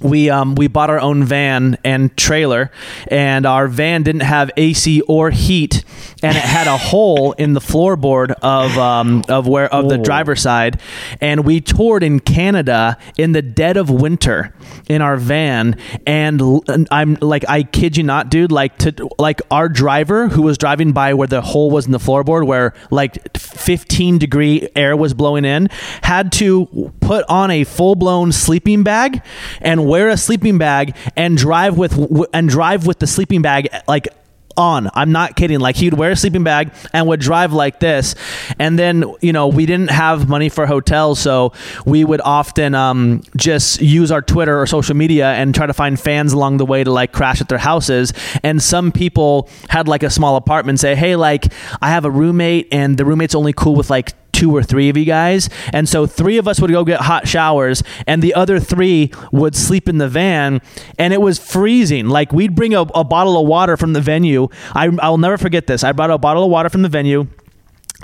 [0.00, 2.70] we um, we bought our own van and trailer,
[3.08, 5.84] and our van didn't have AC or heat,
[6.22, 10.42] and it had a hole in the floorboard of um, of where of the driver's
[10.42, 10.80] side,
[11.20, 14.52] and we toured in Canada in the dead of winter
[14.88, 15.76] in our van,
[16.06, 20.28] and l- and I'm like I kid you not, dude, like to like our driver
[20.28, 24.68] who was driving by where the hole was in the floorboard, where like 15 degree
[24.74, 25.68] air was blowing in,
[26.02, 29.22] had to put on a full blown sleeping bag
[29.60, 31.96] and wear a sleeping bag and drive with
[32.34, 34.08] and drive with the sleeping bag like
[34.56, 34.90] on.
[34.92, 35.60] I'm not kidding.
[35.60, 38.16] Like he'd wear a sleeping bag and would drive like this.
[38.58, 41.52] And then, you know, we didn't have money for hotels, so
[41.86, 45.98] we would often um, just use our Twitter or social media and try to find
[45.98, 48.12] fans along the way to like crash at their houses.
[48.42, 52.66] And some people had like a small apartment say, "Hey, like I have a roommate
[52.72, 54.12] and the roommate's only cool with like
[54.44, 55.48] two or three of you guys.
[55.72, 59.56] And so three of us would go get hot showers and the other three would
[59.56, 60.60] sleep in the van
[60.98, 62.08] and it was freezing.
[62.08, 64.48] Like we'd bring a, a bottle of water from the venue.
[64.74, 65.82] I, I'll never forget this.
[65.82, 67.26] I brought a bottle of water from the venue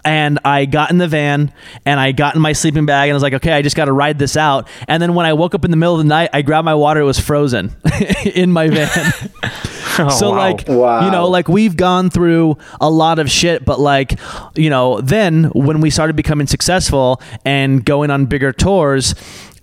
[0.03, 1.53] and I got in the van
[1.84, 3.84] and I got in my sleeping bag and I was like, okay, I just got
[3.84, 4.66] to ride this out.
[4.88, 6.74] And then when I woke up in the middle of the night, I grabbed my
[6.74, 7.01] water.
[7.01, 7.76] It was frozen
[8.24, 9.12] in my van.
[10.19, 10.37] so wow.
[10.37, 11.05] like Wow.
[11.05, 14.19] you know like we've gone through a lot of shit but like
[14.57, 19.15] you know then when we started becoming successful and going on bigger tours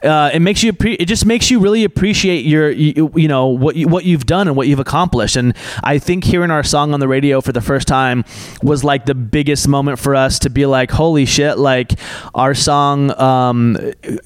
[0.03, 3.75] uh, it makes you it just makes you really appreciate your you, you know what
[3.75, 6.99] you, what you've done and what you've accomplished and I think hearing our song on
[6.99, 8.23] the radio for the first time
[8.61, 11.93] was like the biggest moment for us to be like holy shit like
[12.35, 13.75] our song um,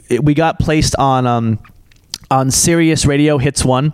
[0.09, 1.57] it- we got placed on um,
[2.30, 3.93] on Sirius Radio Hits One,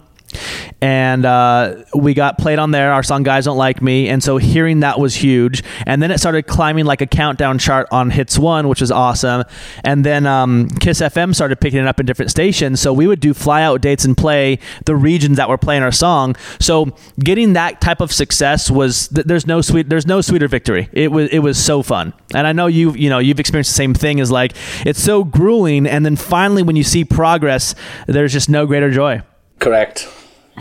[0.81, 2.91] and uh, we got played on there.
[2.91, 5.63] Our song "Guys Don't Like Me," and so hearing that was huge.
[5.85, 9.43] And then it started climbing like a countdown chart on Hits One, which was awesome.
[9.83, 12.79] And then um, Kiss FM started picking it up in different stations.
[12.79, 16.35] So we would do flyout dates and play the regions that were playing our song.
[16.59, 20.89] So getting that type of success was th- there's no sweet there's no sweeter victory.
[20.93, 22.13] It was it was so fun.
[22.33, 24.19] And I know you you know you've experienced the same thing.
[24.19, 24.53] Is like
[24.85, 27.75] it's so grueling, and then finally when you see progress,
[28.07, 29.21] there's just no greater joy.
[29.59, 30.07] Correct.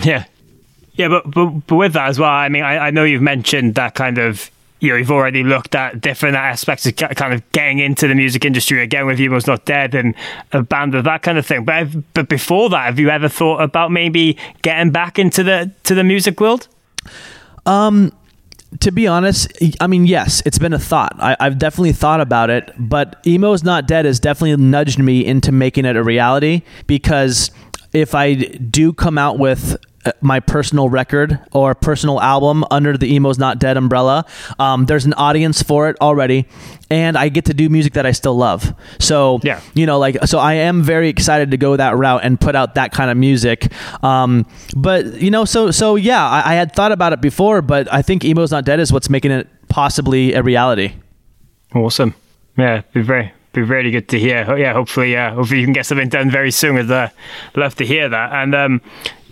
[0.02, 0.24] Yeah.
[0.94, 3.74] Yeah, but, but but with that as well, I mean, I, I know you've mentioned
[3.74, 7.78] that kind of you know, you've already looked at different aspects of kind of getting
[7.78, 10.14] into the music industry again with Emo's Not Dead and
[10.52, 11.64] a band of that kind of thing.
[11.64, 15.94] But but before that, have you ever thought about maybe getting back into the to
[15.94, 16.68] the music world?
[17.64, 18.12] Um,
[18.80, 21.16] to be honest, I mean, yes, it's been a thought.
[21.18, 25.52] I, have definitely thought about it, but Emo's Not Dead has definitely nudged me into
[25.52, 27.50] making it a reality because
[27.96, 33.16] if I do come out with uh, my personal record or personal album under the
[33.16, 34.24] Emo's Not Dead umbrella.
[34.58, 36.46] Um, there's an audience for it already,
[36.90, 38.74] and I get to do music that I still love.
[39.00, 39.60] So, yeah.
[39.74, 42.74] you know, like, so I am very excited to go that route and put out
[42.74, 43.72] that kind of music.
[44.04, 47.92] Um, but, you know, so, so yeah, I, I had thought about it before, but
[47.92, 50.92] I think Emo's Not Dead is what's making it possibly a reality.
[51.74, 52.14] Awesome.
[52.56, 54.56] Yeah, be very, be really good to hear.
[54.56, 56.76] Yeah, hopefully, yeah, hopefully you can get something done very soon.
[56.76, 57.08] I'd uh,
[57.54, 58.32] love to hear that.
[58.32, 58.80] And um,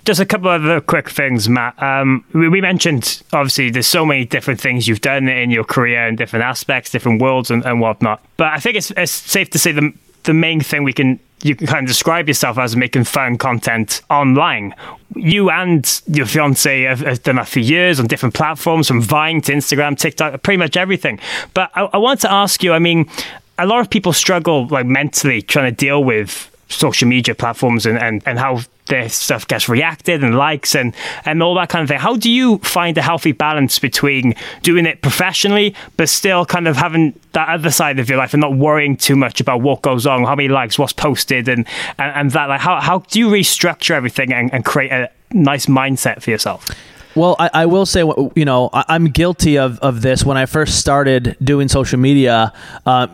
[0.04, 1.80] just a couple of other quick things, Matt.
[1.82, 6.06] Um, we, we, mentioned obviously there's so many different things you've done in your career
[6.06, 8.24] and different aspects, different worlds, and, and whatnot.
[8.36, 9.92] But I think it's, it's safe to say the
[10.24, 14.00] the main thing we can you can kind of describe yourself as making fun content
[14.08, 14.74] online.
[15.14, 19.42] You and your fiance have, have, done that for years on different platforms, from Vine
[19.42, 21.20] to Instagram, TikTok, pretty much everything.
[21.52, 22.72] But I, I want to ask you.
[22.72, 23.10] I mean,
[23.58, 27.98] a lot of people struggle like mentally trying to deal with social media platforms and,
[27.98, 30.94] and, and how their stuff gets reacted and likes and,
[31.24, 31.98] and all that kind of thing.
[31.98, 36.76] How do you find a healthy balance between doing it professionally, but still kind of
[36.76, 40.06] having that other side of your life and not worrying too much about what goes
[40.06, 41.66] on, how many likes, what's posted, and,
[41.98, 42.48] and, and that?
[42.48, 46.68] Like, how, how do you restructure everything and, and create a nice mindset for yourself?
[47.14, 48.00] Well, I, I, will say,
[48.34, 50.24] you know, I, am guilty of, of this.
[50.24, 52.52] When I first started doing social media,
[52.84, 53.06] uh,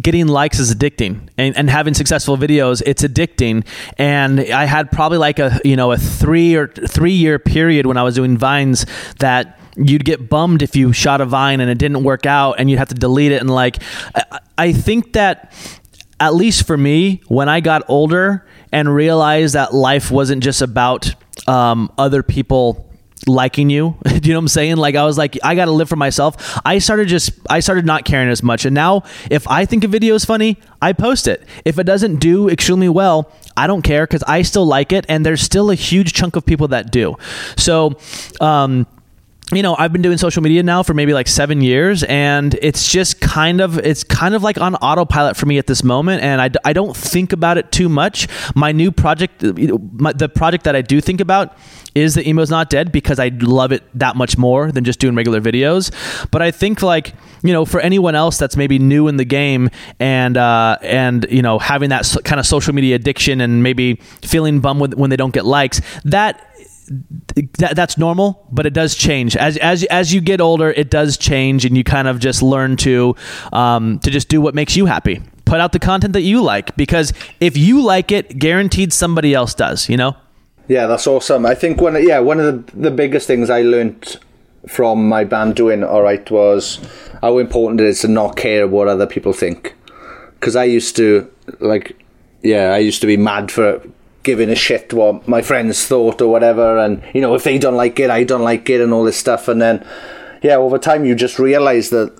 [0.00, 3.66] getting likes is addicting, and, and having successful videos, it's addicting.
[3.98, 7.98] And I had probably like a you know a three or three year period when
[7.98, 8.86] I was doing vines
[9.18, 12.70] that you'd get bummed if you shot a vine and it didn't work out, and
[12.70, 13.42] you'd have to delete it.
[13.42, 13.82] And like,
[14.14, 15.52] I, I think that
[16.18, 21.14] at least for me, when I got older and realized that life wasn't just about
[21.46, 22.88] um, other people
[23.28, 23.96] liking you.
[24.04, 24.76] Do you know what I'm saying?
[24.76, 26.60] Like I was like, I got to live for myself.
[26.64, 28.64] I started just, I started not caring as much.
[28.64, 31.46] And now if I think a video is funny, I post it.
[31.64, 35.06] If it doesn't do extremely well, I don't care because I still like it.
[35.08, 37.16] And there's still a huge chunk of people that do.
[37.56, 37.98] So,
[38.40, 38.86] um,
[39.52, 42.90] you know, I've been doing social media now for maybe like seven years, and it's
[42.90, 46.40] just kind of it's kind of like on autopilot for me at this moment, and
[46.40, 48.28] I, I don't think about it too much.
[48.54, 51.56] My new project, my, the project that I do think about
[51.94, 55.14] is the emo's not dead because I love it that much more than just doing
[55.14, 55.92] regular videos.
[56.30, 59.70] But I think like you know, for anyone else that's maybe new in the game
[59.98, 64.60] and uh, and you know having that kind of social media addiction and maybe feeling
[64.60, 66.51] bummed when they don't get likes, that
[67.58, 70.70] that, that's normal, but it does change as as as you get older.
[70.70, 73.14] It does change, and you kind of just learn to
[73.52, 75.22] um, to just do what makes you happy.
[75.44, 79.54] Put out the content that you like because if you like it, guaranteed somebody else
[79.54, 79.88] does.
[79.88, 80.16] You know.
[80.68, 81.46] Yeah, that's awesome.
[81.46, 84.18] I think one yeah one of the the biggest things I learned
[84.68, 86.78] from my band doing all right was
[87.20, 89.74] how important it is to not care what other people think.
[90.34, 91.30] Because I used to
[91.60, 91.96] like
[92.42, 93.80] yeah, I used to be mad for
[94.22, 97.76] giving a shit what my friends thought or whatever and you know if they don't
[97.76, 99.84] like it i don't like it and all this stuff and then
[100.42, 102.16] yeah over time you just realize that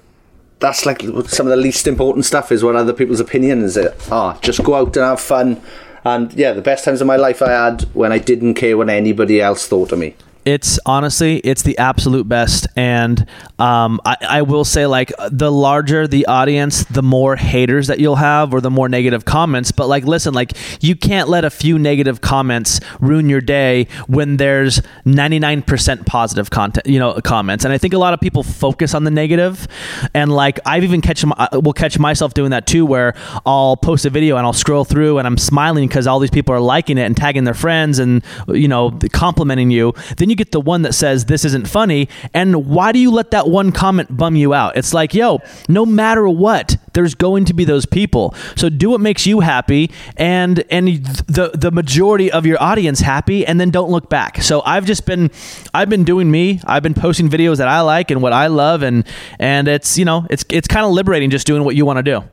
[0.59, 3.93] that's like some of the least important stuff is what other people's opinions are.
[4.13, 5.61] Ah, just go out and have fun.
[6.05, 8.89] And yeah the best times of my life i had when i didn't care what
[8.89, 12.67] anybody else thought of me it's honestly it's the absolute best.
[12.77, 13.27] And
[13.59, 18.17] um, I, I, will say like the larger the audience the more haters that you'll
[18.17, 19.73] have or the more negative comments.
[19.73, 24.37] But like listen like you can't let a few negative comments ruin your day when
[24.37, 27.65] there's 99% positive content you know comments.
[27.65, 29.69] And i think a lot of people focus on the negative.
[30.15, 33.15] And like i've even catch my, will catch myself doing that too where
[33.47, 36.55] i'll post a video and i'll scroll through and i'm smiling because all these people
[36.55, 39.95] are liking it and tagging their friends and you know complimenting you.
[40.17, 42.09] Then you get the one that says this isn't funny.
[42.33, 44.77] And why do you let that one comment bum you out?
[44.77, 48.35] It's like, yo, no matter what, there's going to be those people.
[48.57, 50.89] So do what makes you happy and and
[51.27, 54.43] the the majority of your audience happy and then don't look back.
[54.43, 55.31] So I've just been
[55.75, 56.61] I've been doing me.
[56.65, 59.07] I've been posting videos that I like and what I love and
[59.39, 62.03] and it's, you know, it's it's kind of liberating just doing what you want to
[62.03, 62.25] do.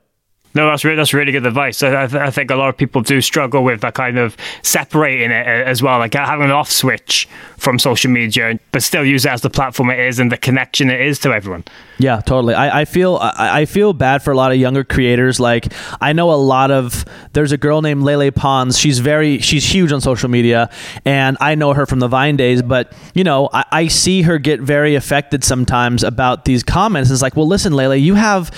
[0.56, 1.84] No, that's really, that's really good advice.
[1.84, 5.32] I, I, I think a lot of people do struggle with that kind of separating
[5.32, 7.28] it uh, as well, like having an off switch
[7.58, 10.90] from social media, but still use it as the platform it is and the connection
[10.90, 11.64] it is to everyone.
[12.00, 12.54] Yeah, totally.
[12.54, 15.40] I, I feel I, I feel bad for a lot of younger creators.
[15.40, 18.80] Like I know a lot of there's a girl named Lele Pons.
[18.80, 20.70] She's very she's huge on social media,
[21.04, 22.62] and I know her from the Vine days.
[22.62, 27.12] But you know, I, I see her get very affected sometimes about these comments.
[27.12, 28.50] It's like, well, listen, Lele, you have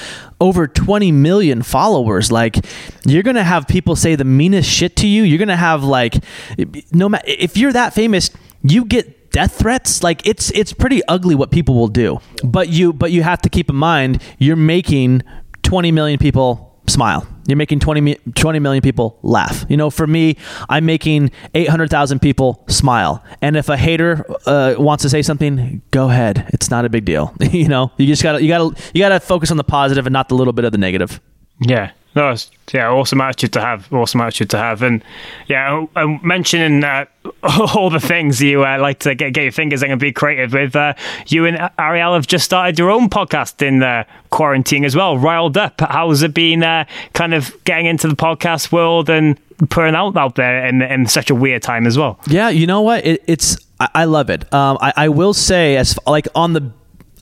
[0.41, 2.31] over 20 million followers.
[2.31, 2.57] Like
[3.05, 5.23] you're gonna have people say the meanest shit to you.
[5.23, 6.15] You're gonna have like
[6.91, 8.31] no matter if you're that famous
[8.63, 10.03] you get death threats.
[10.03, 12.19] Like it's it's pretty ugly what people will do.
[12.43, 15.21] But you but you have to keep in mind you're making
[15.63, 19.65] 20 million people smile you're making 20, 20 million people laugh.
[19.69, 20.37] You know for me
[20.69, 23.23] i'm making 800000 people smile.
[23.41, 26.49] And if a hater uh, wants to say something go ahead.
[26.53, 27.35] It's not a big deal.
[27.51, 30.29] You know you just gotta you gotta you gotta focus on the positive and not
[30.29, 31.19] the little bit of the negative.
[31.59, 31.91] Yeah.
[32.16, 33.91] No, it's, yeah, awesome attitude to have.
[33.93, 35.03] Awesome attitude to have, and
[35.47, 37.05] yeah, uh, mentioning uh,
[37.43, 40.53] all the things you uh, like to get, get your fingers in and be creative
[40.53, 40.76] with.
[40.76, 40.93] Uh,
[41.28, 45.18] you and Arielle have just started your own podcast in uh, quarantine as well.
[45.18, 45.80] Riled up.
[45.80, 46.64] How's it been?
[46.64, 49.39] Uh, kind of getting into the podcast world and
[49.70, 52.20] putting out out there in in such a weird time as well.
[52.28, 53.05] Yeah, you know what?
[53.05, 54.51] It, it's I, I love it.
[54.53, 56.72] Um, I, I will say, as like on the,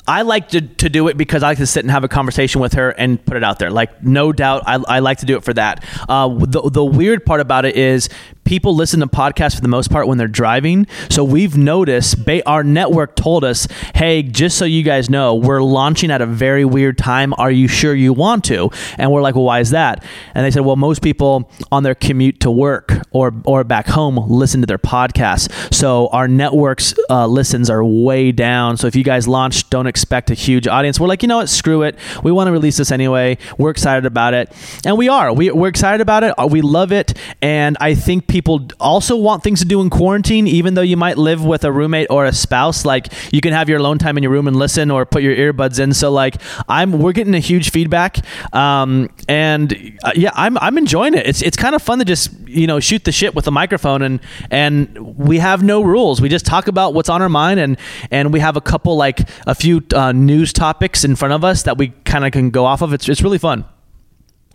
[0.10, 2.62] I like to, to do it because I like to sit and have a conversation
[2.62, 3.70] with her and put it out there.
[3.70, 5.86] Like no doubt, I, I like to do it for that.
[6.10, 8.10] Uh, the the weird part about it is
[8.50, 10.88] people listen to podcasts for the most part when they're driving.
[11.12, 15.62] So we've noticed ba- our network told us, hey, just so you guys know, we're
[15.62, 17.36] launching at a very weird time.
[17.38, 18.72] Are you sure you want to?
[18.97, 20.04] And we're like, well, why is that?
[20.34, 24.18] And they said, well, most people on their commute to work or or back home
[24.18, 25.72] listen to their podcasts.
[25.72, 28.78] So our network's uh, listens are way down.
[28.78, 31.00] So if you guys launch, don't expect a huge audience.
[31.00, 31.50] We're like, you know what?
[31.50, 32.00] Screw it.
[32.24, 33.38] We want to release this anyway.
[33.60, 34.52] We're excited about it,
[34.86, 35.32] and we are.
[35.32, 36.34] We, we're excited about it.
[36.50, 38.39] We love it, and I think people
[38.80, 42.08] also want things to do in quarantine, even though you might live with a roommate
[42.10, 42.86] or a spouse.
[42.86, 45.36] Like you can have your alone time in your room and listen, or put your
[45.36, 45.94] earbuds in.
[45.94, 46.36] So like
[46.68, 48.18] I'm, we're getting a huge feedback,
[48.54, 51.26] um, and uh, yeah, I'm I'm enjoying it.
[51.26, 54.02] It's it's kind of fun to just you know shoot the shit with a microphone
[54.02, 54.20] and
[54.50, 56.22] and we have no rules.
[56.22, 57.78] We just talk about what's on our mind and
[58.12, 61.64] and we have a couple like a few uh, news topics in front of us
[61.64, 62.94] that we kind of can go off of.
[62.94, 63.66] It's it's really fun.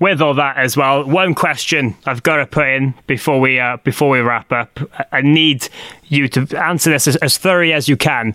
[0.01, 3.77] With all that as well, one question I've got to put in before we uh,
[3.79, 4.81] before we wrap up.
[5.13, 5.69] I- need
[6.09, 8.35] you to answer this as, as thoroughly as you can.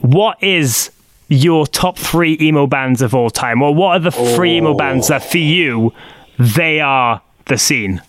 [0.00, 0.90] What is
[1.28, 5.08] your top three emo bands of all time, or what are the three emo bands
[5.08, 5.92] that for you
[6.38, 8.02] they are the scene?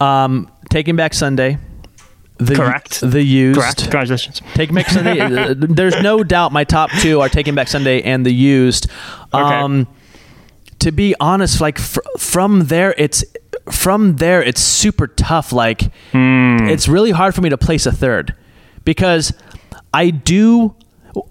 [0.00, 1.58] Um, Taking Back Sunday.
[2.38, 3.00] The, Correct.
[3.02, 3.60] The used.
[3.60, 3.82] Correct.
[3.82, 4.42] Congratulations.
[4.54, 5.20] Taking Back Sunday.
[5.20, 8.88] uh, there's no doubt my top two are Taking Back Sunday and the used.
[9.32, 9.86] Um,
[10.82, 13.24] to be honest, like fr- from there, it's
[13.70, 15.52] from there, it's super tough.
[15.52, 16.68] Like hmm.
[16.68, 18.34] it's really hard for me to place a third
[18.84, 19.32] because
[19.94, 20.74] I do.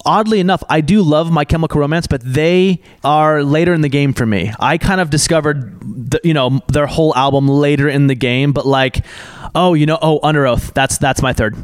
[0.06, 4.14] Oddly enough, I do love My Chemical Romance, but they are later in the game
[4.14, 4.54] for me.
[4.60, 8.54] I kind of discovered, the, you know, their whole album later in the game.
[8.54, 9.04] But like,
[9.56, 10.72] oh, you know, oh, Underoath.
[10.76, 11.58] That's that's my third.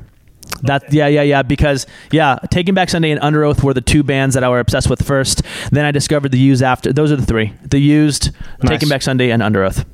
[0.64, 4.34] That yeah yeah yeah because yeah Taking Back Sunday and Underoath were the two bands
[4.36, 5.42] that I were obsessed with first.
[5.72, 6.92] Then I discovered the Used after.
[6.92, 8.32] Those are the three: the Used,
[8.64, 8.70] Nice.
[8.72, 9.86] Taking Back Sunday, and Underoath.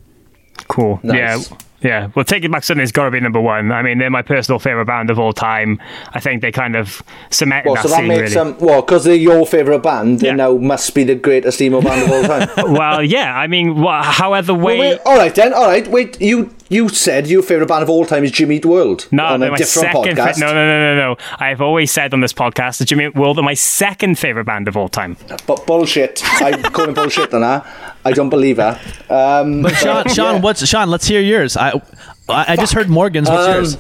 [0.67, 0.99] Cool.
[1.03, 1.51] Nice.
[1.51, 1.57] Yeah.
[1.83, 2.09] Yeah.
[2.15, 3.71] Well, Taking Back Sunday's got to be number one.
[3.71, 5.81] I mean, they're my personal favorite band of all time.
[6.13, 8.51] I think they kind of cemented Well, that so that scene makes really.
[8.51, 10.19] them well because they're your favourite band.
[10.21, 10.35] They Yeah.
[10.35, 12.49] now must be the greatest emo band of all time.
[12.73, 13.37] well, yeah.
[13.37, 14.79] I mean, wha however way.
[14.79, 15.53] Well, wait, all right then.
[15.53, 15.87] All right.
[15.87, 19.25] Wait, you you said your favourite band of all time is Jimmy Eat World No,
[19.25, 20.17] on a my different second.
[20.17, 20.33] podcast.
[20.35, 21.17] Fa- no, no, no, no, no.
[21.37, 24.67] I've always said on this podcast that Jimmy Eat World are my second favorite band
[24.67, 25.17] of all time.
[25.45, 26.21] But bullshit.
[26.41, 27.92] I'm calling bullshit on her.
[28.05, 28.79] I don't believe her.
[29.09, 30.41] Um, But Sean, Sean, yeah.
[30.41, 30.89] what's Sean?
[30.89, 31.55] Let's hear yours.
[31.57, 31.71] I
[32.29, 33.29] I, I just heard Morgan's.
[33.29, 33.77] What's Um, yours?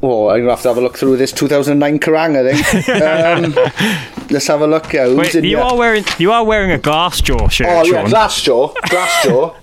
[0.00, 2.36] Oh, I'm gonna have to have a look through this 2009 Kerrang.
[2.38, 2.88] I think.
[3.02, 4.92] um, let's have a look.
[4.92, 5.60] Yeah, who's Wait, in you here?
[5.60, 8.10] are wearing you are wearing a Glassjaw shirt, Oh yeah, Sean.
[8.10, 8.74] Glassjaw.
[8.74, 9.56] Glassjaw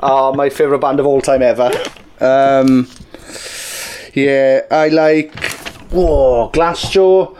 [0.00, 1.70] are my favourite band of all time ever.
[2.20, 2.86] Um,
[4.14, 5.32] yeah, I like.
[5.94, 7.36] Oh, Glassjaw.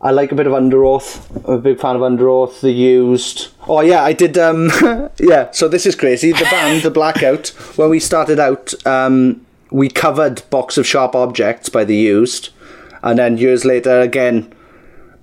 [0.00, 1.28] I like a bit of Underoath.
[1.46, 2.60] I'm a big fan of Underoath.
[2.60, 3.48] The Used.
[3.68, 4.36] Oh yeah, I did.
[4.38, 4.70] Um,
[5.18, 6.32] yeah, so this is crazy.
[6.32, 7.48] The band, the Blackout.
[7.76, 12.50] When we started out, um, we covered "Box of Sharp Objects" by The Used,
[13.02, 14.52] and then years later, again,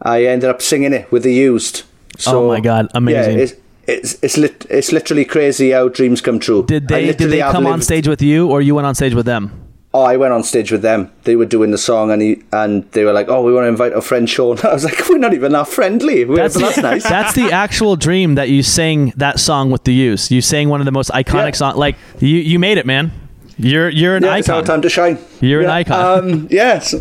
[0.02, 1.84] I ended up singing it with The Used.
[2.18, 3.38] So, Oh my God, amazing.
[3.38, 3.54] Yeah, it's
[3.88, 6.64] it's it's, lit, it's literally crazy how dreams come true.
[6.66, 9.26] Did they did they come on stage with you, or you went on stage with
[9.26, 9.71] them?
[9.94, 11.12] Oh, I went on stage with them.
[11.26, 13.68] They were doing the song, and he and they were like, "Oh, we want to
[13.68, 16.78] invite our friend Sean." I was like, "We're not even that friendly." We're, That's, that's
[16.78, 17.04] nice.
[17.04, 20.32] That's the actual dream that you sang that song with the Used.
[20.32, 21.52] You sang one of the most iconic Yeah.
[21.52, 21.76] songs.
[21.78, 23.12] Like you, you made it, man.
[23.58, 24.66] You're you're an yeah, it's our icon.
[24.66, 25.18] time to shine.
[25.42, 26.24] You're an icon.
[26.24, 26.96] Um, yes.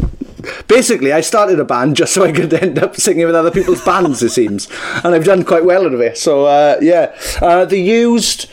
[0.66, 3.84] Basically, I started a band just so I could end up singing with other people's
[3.84, 4.20] bands.
[4.22, 4.68] It seems,
[5.04, 6.18] and I've done quite well out of it.
[6.18, 8.48] So uh, yeah, uh, the used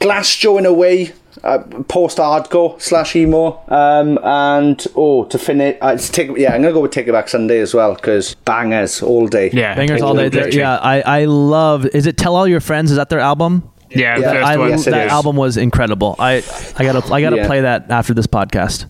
[0.00, 1.12] Glassjaw in a way.
[1.44, 6.62] Uh, post hardcore slash emo um, and oh to finish uh, it's take yeah I'm
[6.62, 9.74] gonna go with Take It Back Sunday as well because bangers all day Yeah.
[9.74, 10.28] Bangers all day.
[10.28, 10.58] There- Literally.
[10.58, 11.84] Yeah, I I love.
[11.86, 12.92] Is it Tell All Your Friends?
[12.92, 13.68] Is that their album?
[13.90, 14.68] Yeah, the Yeah, first I, one.
[14.70, 15.12] Yes, that is.
[15.12, 16.14] album was incredible.
[16.20, 16.44] I
[16.78, 17.46] I gotta I gotta Yeah.
[17.48, 18.86] play that after this podcast.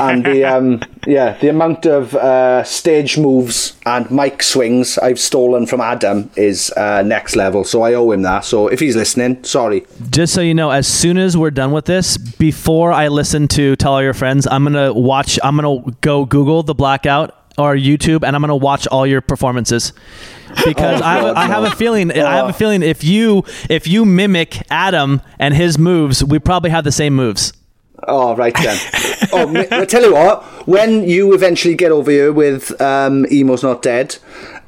[0.00, 5.66] And the um, yeah the amount of uh, stage moves and mic swings I've stolen
[5.66, 7.64] from Adam is uh, next level.
[7.64, 8.44] So I owe him that.
[8.44, 9.86] So if he's listening, sorry.
[10.10, 13.76] Just so you know, as soon as we're done with this, before I listen to
[13.76, 15.38] Tell All Your Friends, I'm gonna watch.
[15.42, 19.92] I'm gonna go Google the Blackout or YouTube, and I'm gonna watch all your performances
[20.64, 22.10] because I, have, a- I have a feeling.
[22.12, 26.70] I have a feeling if you if you mimic Adam and his moves, we probably
[26.70, 27.52] have the same moves.
[28.08, 28.78] Oh right then.
[29.32, 30.42] oh, mi- I tell you what.
[30.66, 34.16] When you eventually get over here with um, Emo's not dead,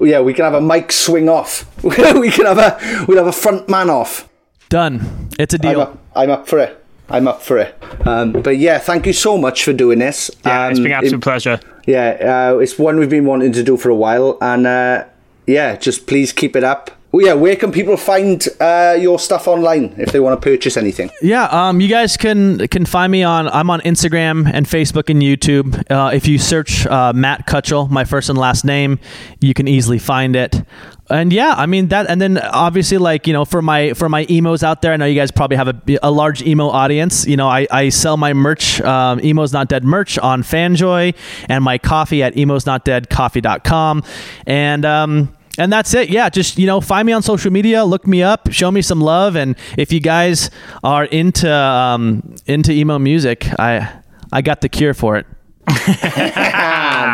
[0.01, 1.65] yeah, we can have a mic swing off.
[1.85, 4.29] we can have a we'll have a front man off.
[4.69, 5.29] Done.
[5.39, 5.81] It's a I'm deal.
[5.83, 6.83] up, I'm up for it.
[7.09, 7.75] I'm up for it.
[8.05, 10.31] Um, but yeah, thank you so much for doing this.
[10.45, 11.61] Yeah, it's Um, been an absolute it- pleasure.
[11.87, 15.05] Yeah, uh, it's one we've been wanting to do for a while, and uh,
[15.47, 16.91] yeah, just please keep it up.
[17.21, 21.11] Yeah, where can people find uh, your stuff online if they want to purchase anything?
[21.23, 23.49] Yeah, um, you guys can can find me on.
[23.49, 25.91] I'm on Instagram and Facebook and YouTube.
[25.91, 28.99] Uh, if you search uh, Matt Cutshall, my first and last name,
[29.41, 30.63] you can easily find it.
[31.09, 32.11] And yeah, I mean that.
[32.11, 35.07] And then obviously, like you know, for my for my emos out there, I know
[35.07, 37.27] you guys probably have a, a large emo audience.
[37.27, 41.15] You know, I, I sell my merch, um, emos not dead merch on Fanjoy,
[41.49, 44.03] and my coffee at emosnotdeadcoffee.com.
[44.47, 46.09] And um, and that's it.
[46.11, 49.01] Yeah, just you know, find me on social media, look me up, show me some
[49.01, 50.51] love, and if you guys
[50.85, 53.89] are into um, into emo music, I
[54.33, 55.27] I got the cure for it.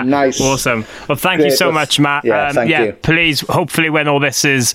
[0.04, 0.40] Nice.
[0.40, 0.84] Awesome.
[1.08, 2.24] Well, thank you so much, Matt.
[2.24, 2.92] Um, Yeah, thank yeah, you.
[2.92, 4.74] please, hopefully, when all this is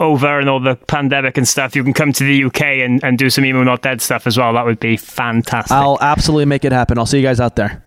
[0.00, 3.16] over and all the pandemic and stuff, you can come to the UK and, and
[3.16, 4.52] do some Emo Not Dead stuff as well.
[4.52, 5.72] That would be fantastic.
[5.72, 6.98] I'll absolutely make it happen.
[6.98, 7.86] I'll see you guys out there.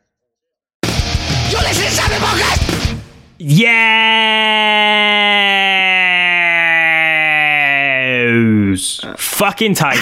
[7.70, 9.00] Yes!
[9.18, 10.00] Fucking tidy.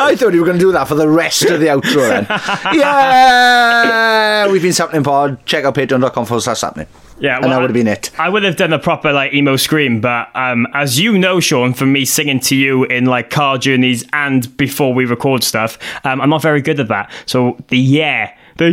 [0.00, 2.26] I thought you were going to do that for the rest of the outro then.
[2.78, 4.50] yeah!
[4.50, 5.44] We've been Sappenin Pod.
[5.44, 6.86] Check out patreon.com forward slash Sappenin.
[7.20, 8.10] Yeah, And that would have been it.
[8.18, 11.74] I would have done a proper like emo scream, but um, as you know, Sean,
[11.74, 16.20] from me singing to you in like car journeys and before we record stuff, um,
[16.20, 17.10] I'm not very good at that.
[17.26, 18.72] So the yeah, the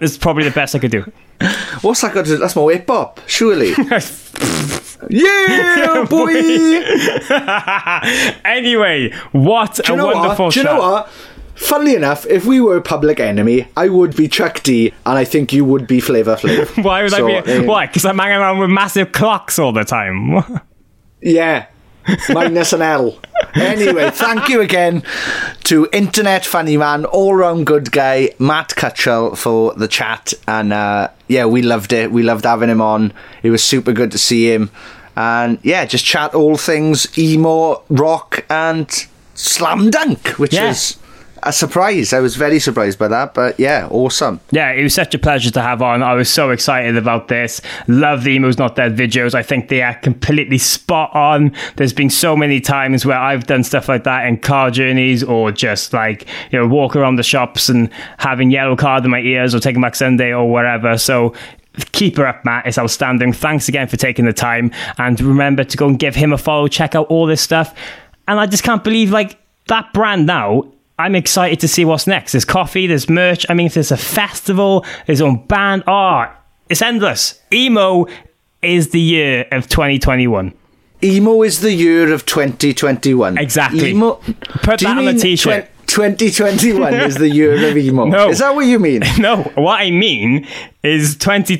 [0.00, 1.02] yeah, is probably the best I could do.
[1.82, 2.38] What's that got to do?
[2.38, 3.70] That's my whip up, surely.
[5.10, 6.32] yeah, boy!
[8.44, 10.54] anyway, what Do a you know wonderful what?
[10.54, 11.10] Do you know what?
[11.54, 15.24] Funnily enough, if we were a public enemy, I would be Chuck D, and I
[15.24, 16.84] think you would be Flavor Flav.
[16.84, 17.52] Why would So, I be?
[17.52, 17.86] uh, Why?
[17.86, 20.60] Because I'm hanging around with massive clocks all the time.
[21.20, 21.66] Yeah.
[22.30, 23.18] Minus an L.
[23.54, 25.02] Anyway, thank you again
[25.64, 30.32] to Internet Funny Man, all round good guy, Matt Cutshall, for the chat.
[30.46, 32.10] And uh, yeah, we loved it.
[32.12, 33.12] We loved having him on.
[33.42, 34.70] It was super good to see him.
[35.16, 38.88] And yeah, just chat all things emo, rock, and
[39.34, 40.68] slam dunk, which Yeah.
[40.68, 40.96] was
[41.42, 42.12] a surprise.
[42.12, 44.40] I was very surprised by that, but yeah, awesome.
[44.50, 46.02] Yeah, it was such a pleasure to have on.
[46.02, 47.60] I was so excited about this.
[47.86, 49.34] Love the Emo's Not Dead videos.
[49.34, 51.52] I think they are completely spot on.
[51.76, 55.52] There's been so many times where I've done stuff like that in car journeys or
[55.52, 59.60] just like, you know, walk around the shops and having Yellowcard in my ears or
[59.60, 60.98] taking back Sunday or whatever.
[60.98, 61.34] So
[61.92, 62.66] keep her up, Matt.
[62.66, 63.32] It's outstanding.
[63.32, 64.72] Thanks again for taking the time.
[64.98, 67.74] And remember to go and give him a follow, check out all this stuff.
[68.26, 70.70] And I just can't believe like that brand now.
[70.98, 72.32] I'm excited to see what's next.
[72.32, 73.46] There's coffee, there's merch.
[73.48, 75.84] I mean, if there's a festival, there's own band.
[75.86, 76.26] Oh,
[76.68, 77.40] it's endless.
[77.52, 78.06] Emo
[78.62, 80.52] is the year of 2021.
[81.02, 83.38] Emo is the year of 2021.
[83.38, 83.90] Exactly.
[83.90, 84.14] Emo.
[84.14, 85.70] Put that on a t-shirt.
[85.98, 88.04] 2021 is the year of emo.
[88.18, 88.28] No.
[88.28, 89.02] Is that what you mean?
[89.18, 90.46] No, what I mean
[90.84, 91.58] is 20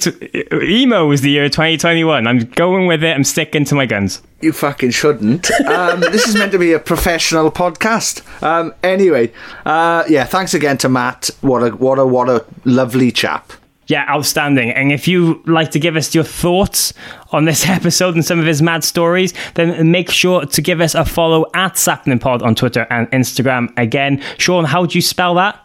[0.62, 2.24] emo is the year of 2021.
[2.24, 3.09] I'm going with it.
[3.09, 4.22] I'm sticking to my guns.
[4.41, 5.51] You fucking shouldn't.
[5.62, 8.22] Um, this is meant to be a professional podcast.
[8.41, 9.32] Um, anyway,
[9.66, 11.30] uh, yeah, thanks again to Matt.
[11.41, 13.53] What a what a what a lovely chap.
[13.89, 14.70] Yeah, outstanding.
[14.70, 16.93] And if you like to give us your thoughts
[17.32, 20.95] on this episode and some of his mad stories, then make sure to give us
[20.95, 23.72] a follow at SappeninPod on Twitter and Instagram.
[23.78, 25.59] Again, Sean, how do you spell that?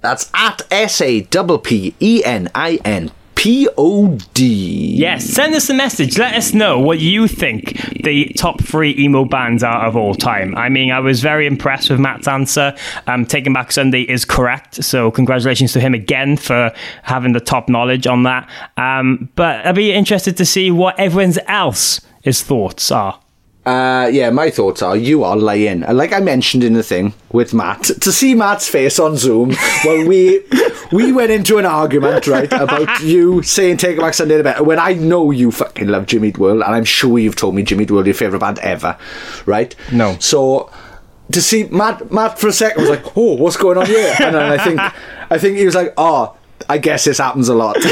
[0.00, 4.96] That's at S A P P E N I N P O D.
[4.96, 6.18] Yes, send us a message.
[6.18, 10.56] Let us know what you think the top three emo bands are of all time.
[10.56, 12.74] I mean, I was very impressed with Matt's answer.
[13.06, 16.72] Um, Taking Back Sunday is correct, so congratulations to him again for
[17.04, 18.50] having the top knowledge on that.
[18.76, 23.20] Um, but I'd be interested to see what everyone's else's thoughts are.
[23.68, 25.82] Uh, yeah, my thoughts are you are lying.
[25.82, 29.52] And like I mentioned in the thing with Matt, to see Matt's face on Zoom
[29.84, 30.42] while we
[30.90, 34.64] we went into an argument, right, about you saying Take It Back Sunday the better
[34.64, 37.84] when I know you fucking love Jimmy World and I'm sure you've told me Jimmy
[37.84, 38.96] World your favourite band ever,
[39.44, 39.74] right?
[39.92, 40.16] No.
[40.18, 40.70] So
[41.32, 44.14] to see Matt Matt for a second was like, Oh, what's going on here?
[44.18, 44.80] And then I think
[45.30, 46.37] I think he was like, Oh,
[46.68, 47.74] I guess this happens a lot.
[47.82, 47.84] but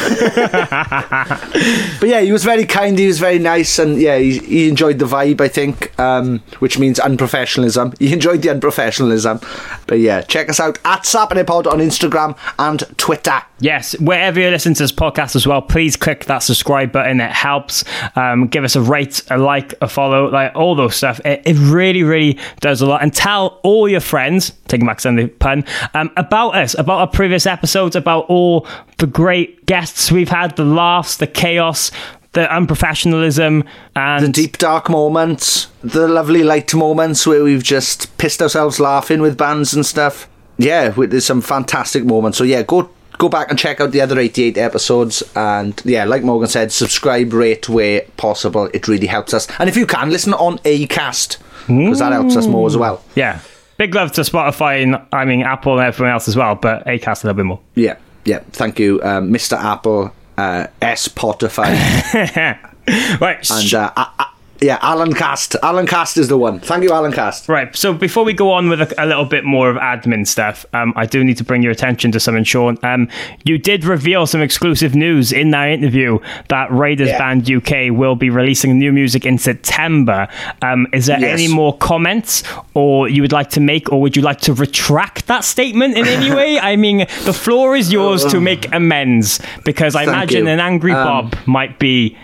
[2.08, 2.98] yeah, he was very kind.
[2.98, 5.40] He was very nice, and yeah, he, he enjoyed the vibe.
[5.40, 7.94] I think, um, which means unprofessionalism.
[8.06, 9.42] He enjoyed the unprofessionalism.
[9.86, 11.04] But yeah, check us out at
[11.46, 13.42] Pod on Instagram and Twitter.
[13.58, 17.20] Yes, wherever you listen to this podcast as well, please click that subscribe button.
[17.20, 17.84] It helps.
[18.14, 21.20] Um, give us a rate, a like, a follow, like all those stuff.
[21.24, 23.02] It, it really, really does a lot.
[23.02, 25.64] And tell all your friends, taking back Sunday pun,
[25.94, 28.55] um, about us, about our previous episodes, about all
[28.98, 31.90] the great guests we've had, the laughs, the chaos,
[32.36, 33.66] the unprofessionalism,
[33.96, 39.20] and the deep dark moments, the lovely light moments where we've just pissed ourselves laughing
[39.20, 40.28] with bands and stuff.
[40.58, 42.38] Yeah, there's some fantastic moments.
[42.38, 45.22] So yeah, go go back and check out the other 88 episodes.
[45.34, 48.68] And yeah like morgan said subscribe rate where possible.
[48.74, 49.48] It really helps us.
[49.58, 53.02] And if you can listen on acast because that helps us more as well.
[53.14, 53.40] Yeah.
[53.78, 57.24] Big love to spotify and i mean apple and everyone else as well but acast
[57.24, 57.60] a little bit more.
[57.74, 57.96] Yeah
[58.26, 61.70] yeah thank you um, mr apple uh, s spotify
[63.20, 65.56] right and uh, I, I, yeah, Alan Cast.
[65.62, 66.60] Alan Cast is the one.
[66.60, 67.48] Thank you, Alan Cast.
[67.48, 67.74] Right.
[67.76, 70.92] So before we go on with a, a little bit more of admin stuff, um,
[70.96, 72.78] I do need to bring your attention to something, Sean.
[72.82, 73.08] Um,
[73.44, 76.18] you did reveal some exclusive news in that interview
[76.48, 77.18] that Raiders yeah.
[77.18, 80.28] Band UK will be releasing new music in September.
[80.62, 81.38] Um, is there yes.
[81.38, 82.42] any more comments,
[82.74, 86.06] or you would like to make, or would you like to retract that statement in
[86.06, 86.58] any way?
[86.66, 90.52] I mean, the floor is yours to make amends because I Thank imagine you.
[90.52, 92.16] an angry um, Bob might be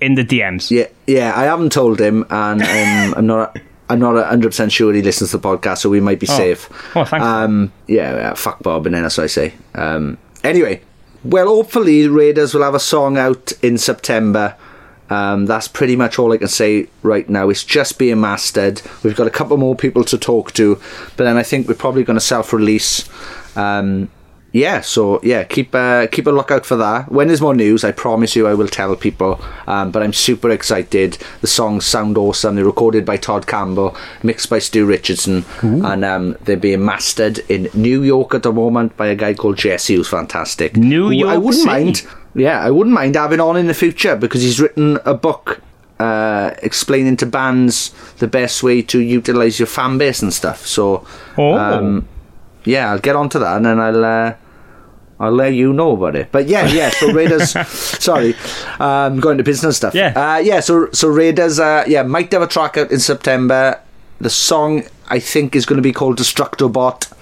[0.00, 0.70] in the DMs.
[0.70, 1.32] Yeah, yeah.
[1.34, 3.58] I haven't told him, and um, I'm not.
[3.86, 6.36] I'm not hundred percent sure he listens to the podcast, so we might be oh.
[6.36, 6.70] safe.
[6.96, 7.24] Oh, thanks.
[7.24, 9.52] Um, yeah, yeah, fuck Bob, and then that's what I say.
[9.74, 10.80] Um, anyway,
[11.22, 14.56] well, hopefully Raiders will have a song out in September.
[15.10, 17.50] Um, that's pretty much all I can say right now.
[17.50, 18.80] It's just being mastered.
[19.02, 20.80] We've got a couple more people to talk to,
[21.16, 23.08] but then I think we're probably going to self-release.
[23.56, 24.10] Um,
[24.54, 27.10] yeah, so yeah, keep uh, keep a lookout for that.
[27.10, 29.40] When there's more news, I promise you, I will tell people.
[29.66, 31.18] Um, but I'm super excited.
[31.40, 32.54] The songs sound awesome.
[32.54, 35.84] They're recorded by Todd Campbell, mixed by Stu Richardson, Ooh.
[35.84, 39.56] and um, they're being mastered in New York at the moment by a guy called
[39.58, 40.76] Jesse, who's fantastic.
[40.76, 41.66] New York, I wouldn't City.
[41.66, 42.06] mind.
[42.36, 45.62] Yeah, I wouldn't mind having on in the future because he's written a book
[45.98, 50.64] uh, explaining to bands the best way to utilize your fan base and stuff.
[50.64, 51.04] So,
[51.36, 51.54] oh.
[51.54, 52.06] um,
[52.64, 54.04] yeah, I'll get onto that and then I'll.
[54.04, 54.34] Uh,
[55.20, 56.32] I'll let you know about it.
[56.32, 56.90] But yeah, yeah.
[56.90, 58.34] So Raiders, sorry,
[58.80, 59.94] um, going to business stuff.
[59.94, 60.60] Yeah, uh, yeah.
[60.60, 63.80] So so Raiders, uh, yeah, might have a track out in September.
[64.20, 67.12] The song I think is going to be called Destructobot.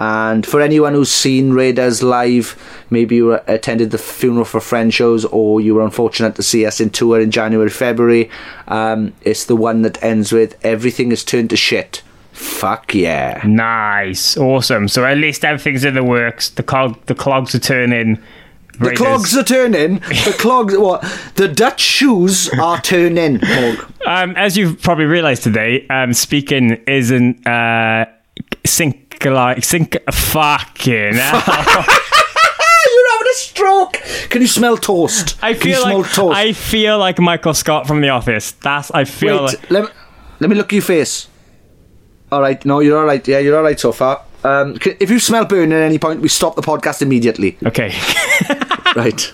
[0.00, 5.24] And for anyone who's seen Raiders live, maybe you attended the funeral for friend shows,
[5.24, 8.28] or you were unfortunate to see us in tour in January, February.
[8.66, 12.02] Um, it's the one that ends with "Everything is turned to shit."
[12.34, 13.40] Fuck yeah.
[13.46, 14.36] Nice.
[14.36, 14.88] Awesome.
[14.88, 16.48] So at least everything's in the works.
[16.50, 18.18] The clog the clogs are turning.
[18.80, 20.00] The clogs are turning.
[20.00, 21.02] The clogs what?
[21.36, 23.40] The Dutch shoes are turning,
[24.04, 28.06] Um, as you've probably realised today, um, speaking isn't uh
[28.66, 31.22] sync like sync fucking You're
[33.12, 33.92] having a stroke.
[34.30, 35.38] Can you smell toast?
[35.40, 36.36] I feel like toast?
[36.36, 38.50] I feel like Michael Scott from The Office.
[38.52, 39.90] That's I feel Wait, like let me,
[40.40, 41.28] let me look at your face.
[42.34, 43.26] All right, no, you're all right.
[43.28, 44.20] Yeah, you're all right so far.
[44.42, 47.56] Um, if you smell burn at any point, we stop the podcast immediately.
[47.64, 47.94] Okay.
[48.96, 49.32] right.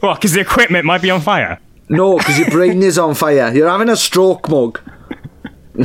[0.00, 0.16] What?
[0.16, 1.60] Because the equipment might be on fire.
[1.88, 3.54] No, because your brain is on fire.
[3.54, 4.80] You're having a stroke, mug.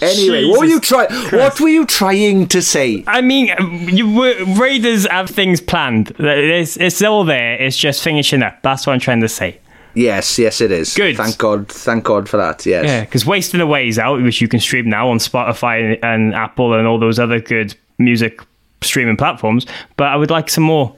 [0.00, 1.12] anyway, what were you trying?
[1.32, 3.04] What were you trying to say?
[3.06, 3.54] I mean,
[3.92, 6.14] you were, Raiders have things planned.
[6.18, 7.60] It's, it's all there.
[7.60, 8.62] It's just finishing up.
[8.62, 9.60] That's what I'm trying to say.
[9.94, 10.94] Yes, yes, it is.
[10.94, 11.16] Good.
[11.16, 11.68] Thank God.
[11.68, 12.66] Thank God for that.
[12.66, 12.84] Yes.
[12.84, 16.74] Yeah, because Wasting Away is out, which you can stream now on Spotify and Apple
[16.74, 18.40] and all those other good music
[18.82, 19.66] streaming platforms.
[19.96, 20.96] But I would like some more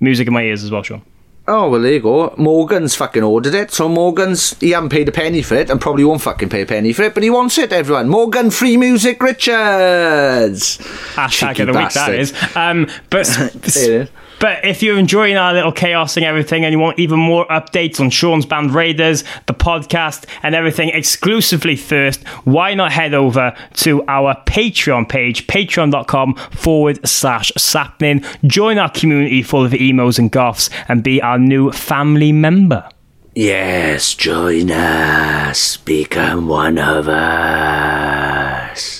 [0.00, 1.02] music in my ears as well, Sean.
[1.50, 2.34] Oh, well, there you go.
[2.36, 6.04] Morgan's fucking ordered it, so Morgan's, he hasn't paid a penny for it and probably
[6.04, 8.10] won't fucking pay a penny for it, but he wants it, everyone.
[8.10, 10.76] Morgan Free Music Richards.
[11.14, 12.18] Hashtag Cheeky of the week, that bastard.
[12.18, 12.56] is.
[12.56, 14.08] Um, but It is.
[14.40, 18.00] But if you're enjoying our little chaos and everything, and you want even more updates
[18.00, 24.04] on Sean's Band Raiders, the podcast, and everything exclusively first, why not head over to
[24.06, 28.24] our Patreon page, patreon.com forward slash sappenin.
[28.46, 32.88] Join our community full of emos and goths and be our new family member.
[33.34, 35.76] Yes, join us.
[35.76, 38.97] Become one of us.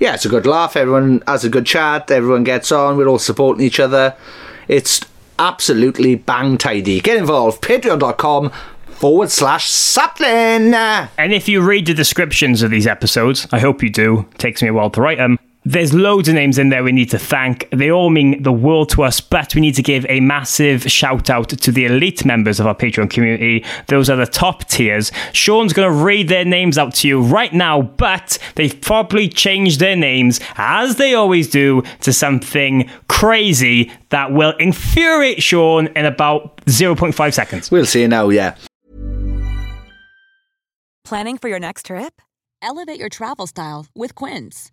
[0.00, 0.76] Yeah, it's a good laugh.
[0.76, 2.10] Everyone has a good chat.
[2.10, 2.96] Everyone gets on.
[2.96, 4.16] We're all supporting each other.
[4.66, 5.02] It's
[5.38, 7.00] absolutely bang tidy.
[7.00, 7.62] Get involved.
[7.62, 8.50] Patreon.com
[8.86, 11.08] forward slash sappenin.
[11.18, 14.62] And if you read the descriptions of these episodes, I hope you do, It takes
[14.62, 15.38] me a while to write them.
[15.64, 17.68] There's loads of names in there we need to thank.
[17.70, 21.28] They all mean the world to us, but we need to give a massive shout
[21.28, 23.64] out to the elite members of our Patreon community.
[23.88, 25.12] Those are the top tiers.
[25.34, 29.80] Sean's going to read their names out to you right now, but they've probably changed
[29.80, 36.56] their names, as they always do, to something crazy that will infuriate Sean in about
[36.64, 37.70] 0.5 seconds.
[37.70, 38.56] We'll see now, yeah.
[41.04, 42.22] Planning for your next trip?
[42.62, 44.72] Elevate your travel style with Quince.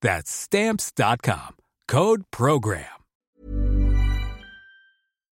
[0.00, 1.56] That's stamps.com.
[1.86, 2.84] Code program.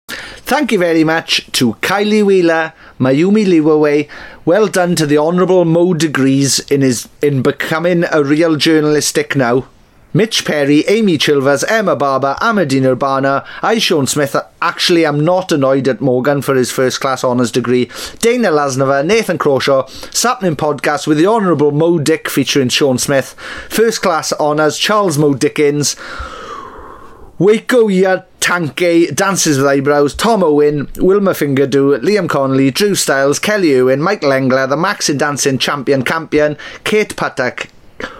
[0.09, 4.09] Thank you very much to Kylie Wheeler, Mayumi Liwaway.
[4.45, 9.67] Well done to the Honourable Mo Degrees in his in becoming a real journalistic now.
[10.11, 15.87] Mitch Perry, Amy Chilvers, Emma Barber, Amadine Urbana, I, Sean Smith, actually I'm not annoyed
[15.87, 21.19] at Morgan for his first class honours degree, Dana Lasnova, Nathan Crawshaw, Sappenin Podcast with
[21.19, 23.35] the Honourable Mo Dick featuring Sean Smith,
[23.69, 25.95] first class honours, Charles Mo Dickens,
[27.37, 33.79] Waco Ya Tanke, Dances with Eyebrows, Tom Owen, Wilma Fingerdo, Liam Connolly, Drew Styles, Kelly
[33.79, 37.69] Owen, Michael Engler, the Max in Dancing Champion Campion, Kate Patak.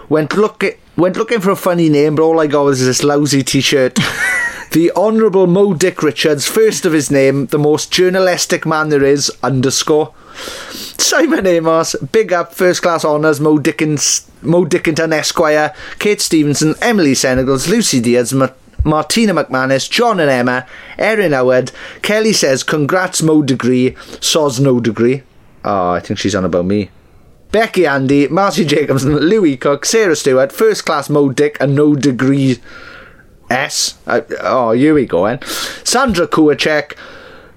[0.08, 0.62] Went look
[1.00, 3.94] went looking for a funny name, but all I got was this lousy t-shirt.
[4.72, 9.32] the Honourable Mo Dick Richards, first of his name, the most journalistic man there is,
[9.42, 10.14] underscore.
[10.34, 17.12] Simon Amos, big up, first class honours, Mo Dickens, Mo Dickington Esquire, Kate Stevenson, Emily
[17.12, 18.48] Senegals, Lucy Diaz, Ma-
[18.84, 20.66] Martina McManus, John and Emma,
[20.98, 21.72] Erin Howard.
[22.02, 25.22] Kelly says, congrats Mo degree, soz no degree.
[25.64, 26.90] Oh, I think she's on about me.
[27.52, 32.58] Becky Andy, Marcy Jacobson, Louis Cook, Sarah Stewart, first class Mo Dick and no degree
[33.50, 33.98] S.
[34.06, 35.42] Uh, oh, here we go, then.
[35.82, 36.96] Sandra Kuacek,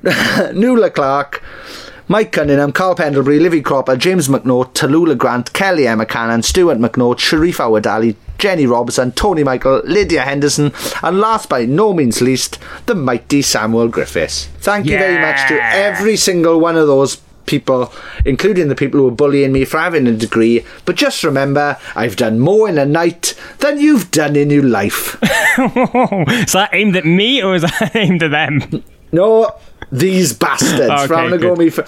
[0.54, 1.44] Nuala Clark,
[2.08, 7.20] Mike Cunningham, Carl Pendlebury, Livy Cropper, James McNaught, Tallulah Grant, Kelly Emma Cannon, Stuart McNaught,
[7.20, 12.96] Sharif Awadali, Jenny Robertson, Tony Michael, Lydia Henderson, and last by no means least, the
[12.96, 14.48] mighty Samuel Griffiths.
[14.60, 17.92] Thank you very much to every single one of those people,
[18.26, 20.64] including the people who were bullying me for having a degree.
[20.86, 25.16] But just remember, I've done more in a night than you've done in your life.
[25.24, 28.84] is that aimed at me or is that aimed at them?
[29.12, 29.56] No,
[29.92, 30.82] these bastards.
[30.90, 31.60] Okay, for having to go good.
[31.66, 31.86] me for.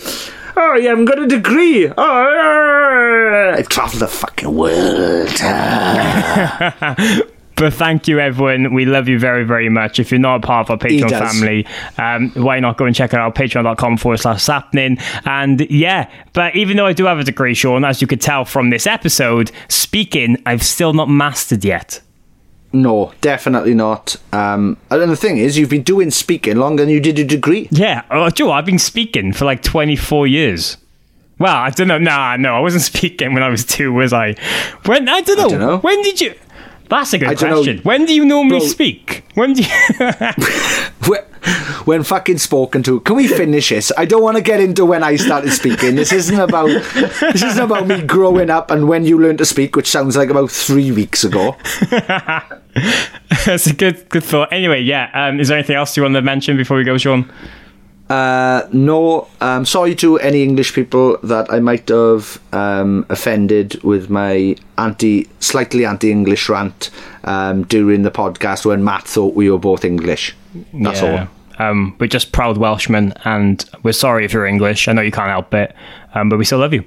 [0.58, 1.92] Oh, you haven't got a degree.
[1.98, 5.30] Oh, I've travelled the fucking world.
[7.56, 8.74] But thank you, everyone.
[8.74, 9.98] We love you very, very much.
[10.00, 11.66] If you're not a part of our Patreon family,
[11.98, 13.34] um, why not go and check it out?
[13.36, 15.02] Patreon.com forward slash sappenin.
[15.26, 18.44] And yeah, but even though I do have a degree, Sean, as you could tell
[18.44, 22.02] from this episode, speaking, I've still not mastered yet.
[22.74, 24.18] No, definitely not.
[24.34, 27.24] Um, and then the thing is, you've been doing speaking longer than you did a
[27.24, 27.70] degree.
[27.72, 28.02] Yeah.
[28.12, 30.76] Oh, Joe, I've been speaking for like 24 years.
[31.40, 31.98] Well, I don't know.
[31.98, 34.36] Nah, no, I wasn't speaking when I was two, was I?
[34.86, 35.50] When I don't know.
[35.50, 35.78] dunno.
[35.80, 36.34] When did you?
[36.90, 37.80] That's a good question.
[37.80, 38.68] When do you normally Bro.
[38.68, 39.24] speak?
[39.36, 39.70] When do you?
[41.08, 41.22] When,
[41.86, 43.00] when fucking spoken to.
[43.02, 43.92] Can we finish this?
[43.96, 45.96] I don't want to get into when I started speaking.
[45.96, 46.68] This isn't about.
[46.68, 50.30] This isn't about me growing up and when you learned to speak, which sounds like
[50.30, 51.56] about three weeks ago.
[53.46, 54.52] That's a good good thought.
[54.52, 55.12] Anyway, yeah.
[55.14, 57.32] Um, is there anything else you want to mention before we go, Sean?
[58.10, 64.10] Uh, no, um, sorry to any English people that I might have um, offended with
[64.10, 66.92] my anti, slightly anti-English rant
[67.24, 70.36] um, during the podcast when Matt thought we were both English.
[70.74, 71.28] That's all.
[71.58, 74.88] Um, we're just proud Welshmen, and we're sorry if you're English.
[74.88, 75.76] I know you can't help it,
[76.14, 76.84] um, but we still love you.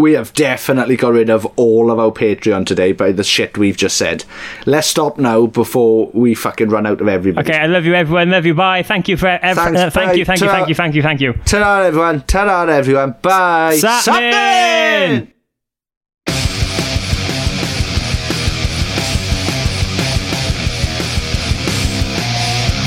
[0.00, 3.76] We have definitely got rid of all of our Patreon today by the shit we've
[3.76, 4.24] just said.
[4.64, 7.46] Let's stop now before we fucking run out of everybody.
[7.46, 8.30] Okay, I love you, everyone.
[8.30, 8.54] Love you.
[8.54, 8.82] Bye.
[8.82, 10.56] Thank you for ev- Thanks, uh, thank you, thank you, Ta-ra.
[10.58, 11.32] thank you, thank you, thank you.
[11.44, 12.22] Ta-da, everyone.
[12.22, 13.14] Ta-da, everyone.
[13.20, 13.76] Bye.
[13.78, 15.30] Sappenin!